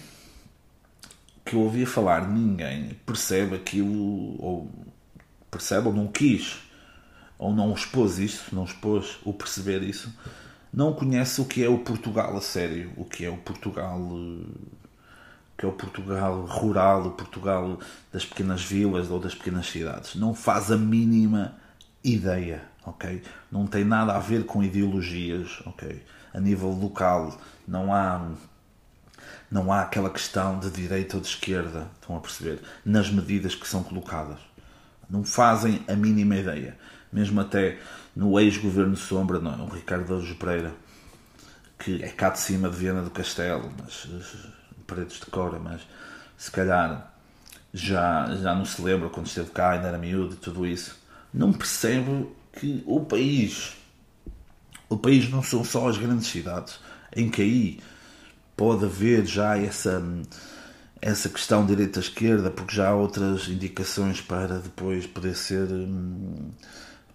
que 1.45 1.55
eu 1.55 1.61
ouvia 1.61 1.87
falar, 1.87 2.29
ninguém 2.29 2.97
percebe 3.05 3.57
aquilo, 3.57 4.41
ou 4.43 4.71
percebe 5.51 5.89
ou 5.89 5.95
não 5.95 6.07
quis, 6.07 6.59
ou 7.39 7.55
não 7.55 7.73
expôs 7.75 8.19
isso, 8.19 8.55
não 8.55 8.65
expôs 8.65 9.19
o 9.25 9.33
perceber 9.33 9.83
isso, 9.83 10.13
não 10.77 10.93
conhece 10.93 11.41
o 11.41 11.47
que 11.47 11.65
é 11.65 11.69
o 11.71 11.79
Portugal 11.79 12.37
a 12.37 12.41
sério, 12.43 12.93
o 12.99 13.05
que 13.07 13.25
é 13.25 13.31
o 13.31 13.39
Portugal 13.39 13.99
que 15.57 15.65
é 15.65 15.69
o 15.69 15.73
Portugal 15.73 16.45
rural, 16.45 17.07
o 17.07 17.11
Portugal 17.13 17.81
das 18.13 18.27
pequenas 18.27 18.63
vilas 18.63 19.11
ou 19.11 19.19
das 19.19 19.35
pequenas 19.35 19.71
cidades. 19.71 20.15
Não 20.15 20.35
faz 20.35 20.71
a 20.71 20.77
mínima 20.77 21.55
ideia, 22.05 22.63
ok? 22.85 23.23
Não 23.51 23.67
tem 23.67 23.83
nada 23.83 24.15
a 24.15 24.19
ver 24.19 24.45
com 24.45 24.63
ideologias, 24.63 25.63
ok? 25.65 26.05
A 26.35 26.39
nível 26.39 26.69
local 26.69 27.41
não 27.67 27.95
há 27.95 28.33
não 29.51 29.73
há 29.73 29.81
aquela 29.81 30.11
questão 30.11 30.59
de 30.59 30.71
direita 30.71 31.17
ou 31.17 31.23
de 31.23 31.29
esquerda, 31.29 31.89
estão 31.99 32.17
a 32.17 32.21
perceber? 32.21 32.61
Nas 32.85 33.11
medidas 33.11 33.55
que 33.55 33.67
são 33.67 33.83
colocadas. 33.83 34.41
Não 35.09 35.25
fazem 35.25 35.83
a 35.89 35.95
mínima 35.95 36.37
ideia. 36.37 36.77
Mesmo 37.17 37.41
até 37.41 37.79
no 38.15 38.39
ex-governo 38.39 38.95
Sombra, 38.95 39.41
não, 39.41 39.55
é? 39.55 39.63
o 39.63 39.69
Ricardo 39.69 40.13
Araújo 40.13 40.35
Pereira, 40.35 40.75
que 41.79 42.03
é 42.03 42.09
cá 42.09 42.29
de 42.29 42.41
cima 42.41 42.69
de 42.69 42.77
Viana 42.77 43.01
do 43.01 43.11
Castelo, 43.11 43.73
mas 43.83 44.07
paredes 44.87 45.19
de 45.19 45.25
cora, 45.25 45.59
mas 45.59 45.81
se 46.37 46.51
calhar 46.51 47.11
já, 47.73 48.37
já 48.37 48.55
não 48.55 48.67
se 48.67 48.83
lembra 48.83 49.09
quando 49.09 49.29
esteve 49.29 49.49
cá, 49.49 49.71
ainda 49.71 49.89
era 49.89 49.97
miúdo 49.97 50.35
e 50.35 50.37
tudo 50.37 50.67
isso, 50.67 50.95
não 51.33 51.55
percebe 51.55 52.29
que 52.53 52.83
o 52.85 53.01
país, 53.01 53.75
o 54.87 54.99
país 54.99 55.31
não 55.31 55.43
são 55.43 55.65
só 55.65 55.89
as 55.89 55.97
grandes 55.97 56.27
cidades, 56.27 56.79
em 57.17 57.31
que 57.31 57.41
aí 57.41 57.81
pode 58.55 58.85
haver 58.85 59.25
já 59.25 59.57
essa, 59.57 60.05
essa 61.01 61.31
questão 61.31 61.65
direita-esquerda, 61.65 62.51
porque 62.51 62.77
já 62.77 62.91
há 62.91 62.95
outras 62.95 63.49
indicações 63.49 64.21
para 64.21 64.59
depois 64.59 65.07
poder 65.07 65.35
ser 65.35 65.67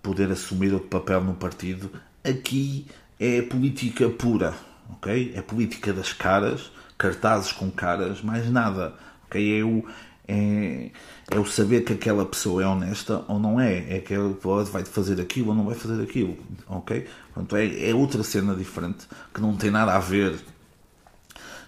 poder 0.02 0.32
assumir 0.32 0.74
outro 0.74 0.90
papel 0.90 1.22
no 1.22 1.34
partido. 1.34 1.92
Aqui 2.24 2.88
é 3.20 3.42
política 3.42 4.10
pura, 4.10 4.54
ok? 4.90 5.34
É 5.36 5.42
política 5.42 5.94
das 5.94 6.14
caras, 6.14 6.72
cartazes 6.98 7.52
com 7.52 7.70
caras, 7.70 8.22
mais 8.22 8.50
nada, 8.50 8.94
ok? 9.26 9.60
É 9.60 9.64
o, 9.64 9.86
é, 10.28 10.92
é 11.30 11.40
o 11.40 11.46
saber 11.46 11.82
que 11.82 11.94
aquela 11.94 12.26
pessoa 12.26 12.64
é 12.64 12.68
honesta 12.68 13.24
ou 13.28 13.40
não 13.40 13.60
é, 13.60 13.98
é 13.98 14.00
que 14.00 14.14
ela 14.14 14.36
vai 14.66 14.84
fazer 14.86 15.20
aquilo 15.22 15.50
ou 15.50 15.56
não 15.56 15.66
vai 15.66 15.76
fazer 15.76 16.02
aquilo, 16.02 16.38
ok? 16.68 17.08
Portanto, 17.34 17.56
é, 17.56 17.90
é 17.90 17.94
outra 17.94 18.24
cena 18.24 18.56
diferente 18.56 19.08
que 19.34 19.42
não 19.42 19.56
tem 19.56 19.72
nada 19.72 19.94
a 19.96 20.00
ver 20.00 20.40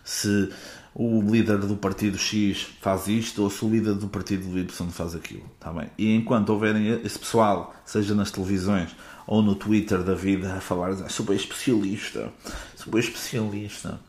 se 0.04 0.50
o 0.96 1.22
líder 1.22 1.58
do 1.60 1.76
partido 1.76 2.18
X 2.18 2.68
faz 2.80 3.08
isto 3.08 3.44
ou 3.44 3.50
se 3.50 3.66
o 3.66 3.70
líder 3.70 3.96
do 3.96 4.08
partido 4.08 4.58
Y 4.58 4.90
faz 4.92 5.16
aquilo. 5.16 5.50
Tá 5.60 5.72
bem? 5.74 5.90
E 5.98 6.14
enquanto 6.16 6.50
houverem 6.50 6.88
esse 7.04 7.18
pessoal, 7.18 7.74
seja 7.84 8.14
nas 8.14 8.32
televisões 8.32 8.96
ou 9.26 9.42
no 9.42 9.56
Twitter 9.56 10.04
da 10.04 10.14
vida, 10.14 10.54
a 10.54 10.62
falar, 10.62 10.92
ah, 10.92 11.10
sou 11.10 11.26
bem 11.26 11.36
especialista, 11.36 12.32
sou 12.76 12.92
bem 12.92 13.00
especialista. 13.00 14.00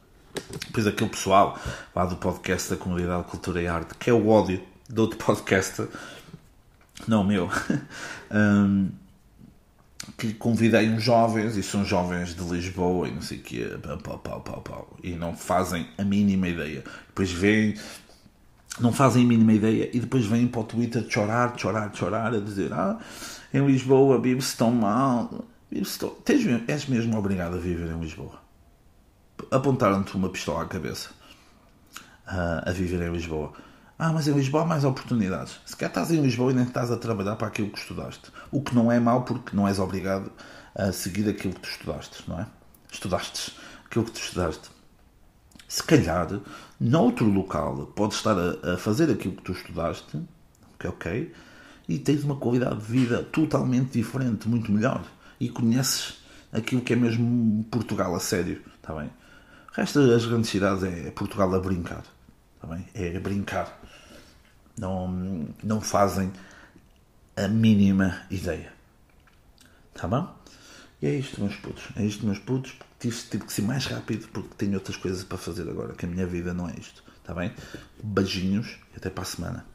Depois 0.66 0.86
aquele 0.86 1.10
pessoal 1.10 1.58
lá 1.94 2.04
do 2.04 2.16
podcast 2.16 2.70
da 2.70 2.76
Comunidade 2.76 3.24
Cultura 3.24 3.62
e 3.62 3.66
Arte, 3.66 3.94
que 3.94 4.10
é 4.10 4.12
o 4.12 4.28
ódio 4.28 4.60
do 4.88 5.02
outro 5.02 5.16
podcast, 5.18 5.86
não 7.06 7.22
o 7.22 7.24
meu. 7.24 7.48
um, 8.30 8.90
que 10.16 10.34
convidei 10.34 10.88
uns 10.88 11.02
jovens, 11.02 11.56
e 11.56 11.62
são 11.62 11.84
jovens 11.84 12.34
de 12.34 12.42
Lisboa 12.42 13.08
e 13.08 13.12
não 13.12 13.22
sei 13.22 13.38
o 13.38 13.42
quê, 13.42 13.78
pau, 14.02 14.18
pau, 14.18 14.40
pau, 14.40 14.60
pau, 14.62 14.96
e 15.02 15.12
não 15.12 15.36
fazem 15.36 15.88
a 15.98 16.04
mínima 16.04 16.48
ideia. 16.48 16.84
Depois 17.08 17.30
vêm, 17.30 17.74
não 18.80 18.92
fazem 18.92 19.24
a 19.24 19.26
mínima 19.26 19.52
ideia, 19.52 19.90
e 19.92 20.00
depois 20.00 20.26
vêm 20.26 20.46
para 20.46 20.60
o 20.60 20.64
Twitter 20.64 21.04
chorar, 21.08 21.54
chorar, 21.58 21.94
chorar, 21.94 22.34
a 22.34 22.40
dizer: 22.40 22.72
Ah, 22.72 22.98
em 23.52 23.64
Lisboa 23.66 24.20
vive-se 24.20 24.56
tão 24.56 24.70
mal. 24.70 25.44
Vive 25.70 25.88
tão... 25.98 26.10
Tens, 26.10 26.44
és 26.68 26.86
mesmo 26.86 27.16
obrigado 27.16 27.56
a 27.56 27.58
viver 27.58 27.90
em 27.90 28.00
Lisboa. 28.00 28.40
Apontaram-te 29.50 30.16
uma 30.16 30.28
pistola 30.28 30.62
à 30.62 30.66
cabeça 30.66 31.10
uh, 32.26 32.68
a 32.68 32.72
viver 32.72 33.02
em 33.02 33.12
Lisboa. 33.12 33.52
Ah, 33.96 34.12
mas 34.12 34.26
em 34.26 34.32
Lisboa 34.32 34.64
há 34.64 34.66
mais 34.66 34.84
oportunidades. 34.84 35.60
Se 35.64 35.76
quer 35.76 35.86
estás 35.86 36.10
em 36.10 36.20
Lisboa 36.20 36.50
e 36.50 36.54
nem 36.54 36.64
estás 36.64 36.90
a 36.90 36.96
trabalhar 36.96 37.36
para 37.36 37.46
aquilo 37.46 37.70
que 37.70 37.78
estudaste. 37.78 38.32
O 38.50 38.60
que 38.60 38.74
não 38.74 38.90
é 38.90 38.98
mau 38.98 39.22
porque 39.22 39.54
não 39.54 39.68
és 39.68 39.78
obrigado 39.78 40.32
a 40.74 40.90
seguir 40.90 41.28
aquilo 41.28 41.54
que 41.54 41.60
tu 41.60 41.68
estudaste, 41.68 42.24
não 42.28 42.40
é? 42.40 42.46
Estudaste 42.90 43.56
aquilo 43.86 44.04
que 44.04 44.10
tu 44.10 44.20
estudaste. 44.20 44.70
Se 45.68 45.82
calhar, 45.82 46.28
noutro 46.80 47.26
local, 47.26 47.86
podes 47.94 48.16
estar 48.16 48.36
a, 48.36 48.74
a 48.74 48.76
fazer 48.76 49.10
aquilo 49.10 49.36
que 49.36 49.42
tu 49.42 49.52
estudaste, 49.52 50.20
que 50.78 50.86
é 50.86 50.90
ok, 50.90 51.32
e 51.88 51.98
tens 51.98 52.24
uma 52.24 52.36
qualidade 52.36 52.76
de 52.76 52.86
vida 52.86 53.22
totalmente 53.22 53.92
diferente, 53.92 54.48
muito 54.48 54.72
melhor. 54.72 55.04
E 55.38 55.48
conheces 55.48 56.14
aquilo 56.52 56.82
que 56.82 56.92
é 56.92 56.96
mesmo 56.96 57.64
Portugal 57.70 58.14
a 58.14 58.20
sério, 58.20 58.60
está 58.74 58.92
bem? 58.94 59.06
O 59.06 59.74
resto 59.74 60.06
das 60.06 60.26
grandes 60.26 60.50
cidades 60.50 60.82
é 60.82 61.10
Portugal 61.12 61.52
a 61.54 61.60
brincar, 61.60 62.02
está 62.56 62.66
bem? 62.66 62.86
É 62.94 63.18
brincar 63.18 63.80
não, 64.76 65.48
não 65.62 65.80
fazem 65.80 66.32
a 67.36 67.48
mínima 67.48 68.22
ideia. 68.30 68.72
Tá 69.94 70.08
bom? 70.08 70.34
E 71.00 71.06
é 71.06 71.14
isto, 71.14 71.40
meus 71.40 71.56
putos. 71.56 71.84
É 71.96 72.04
isto, 72.04 72.24
meus 72.24 72.38
putos. 72.38 72.74
Tive, 72.98 73.16
tive 73.30 73.44
que 73.44 73.52
ser 73.52 73.62
mais 73.62 73.86
rápido 73.86 74.28
porque 74.28 74.54
tenho 74.56 74.74
outras 74.74 74.96
coisas 74.96 75.22
para 75.22 75.36
fazer 75.36 75.68
agora, 75.68 75.94
que 75.94 76.06
a 76.06 76.08
minha 76.08 76.26
vida 76.26 76.54
não 76.54 76.68
é 76.68 76.74
isto. 76.78 77.02
Tá 77.22 77.34
bem? 77.34 77.52
Beijinhos 78.02 78.78
e 78.92 78.96
até 78.96 79.10
para 79.10 79.22
a 79.22 79.26
semana. 79.26 79.66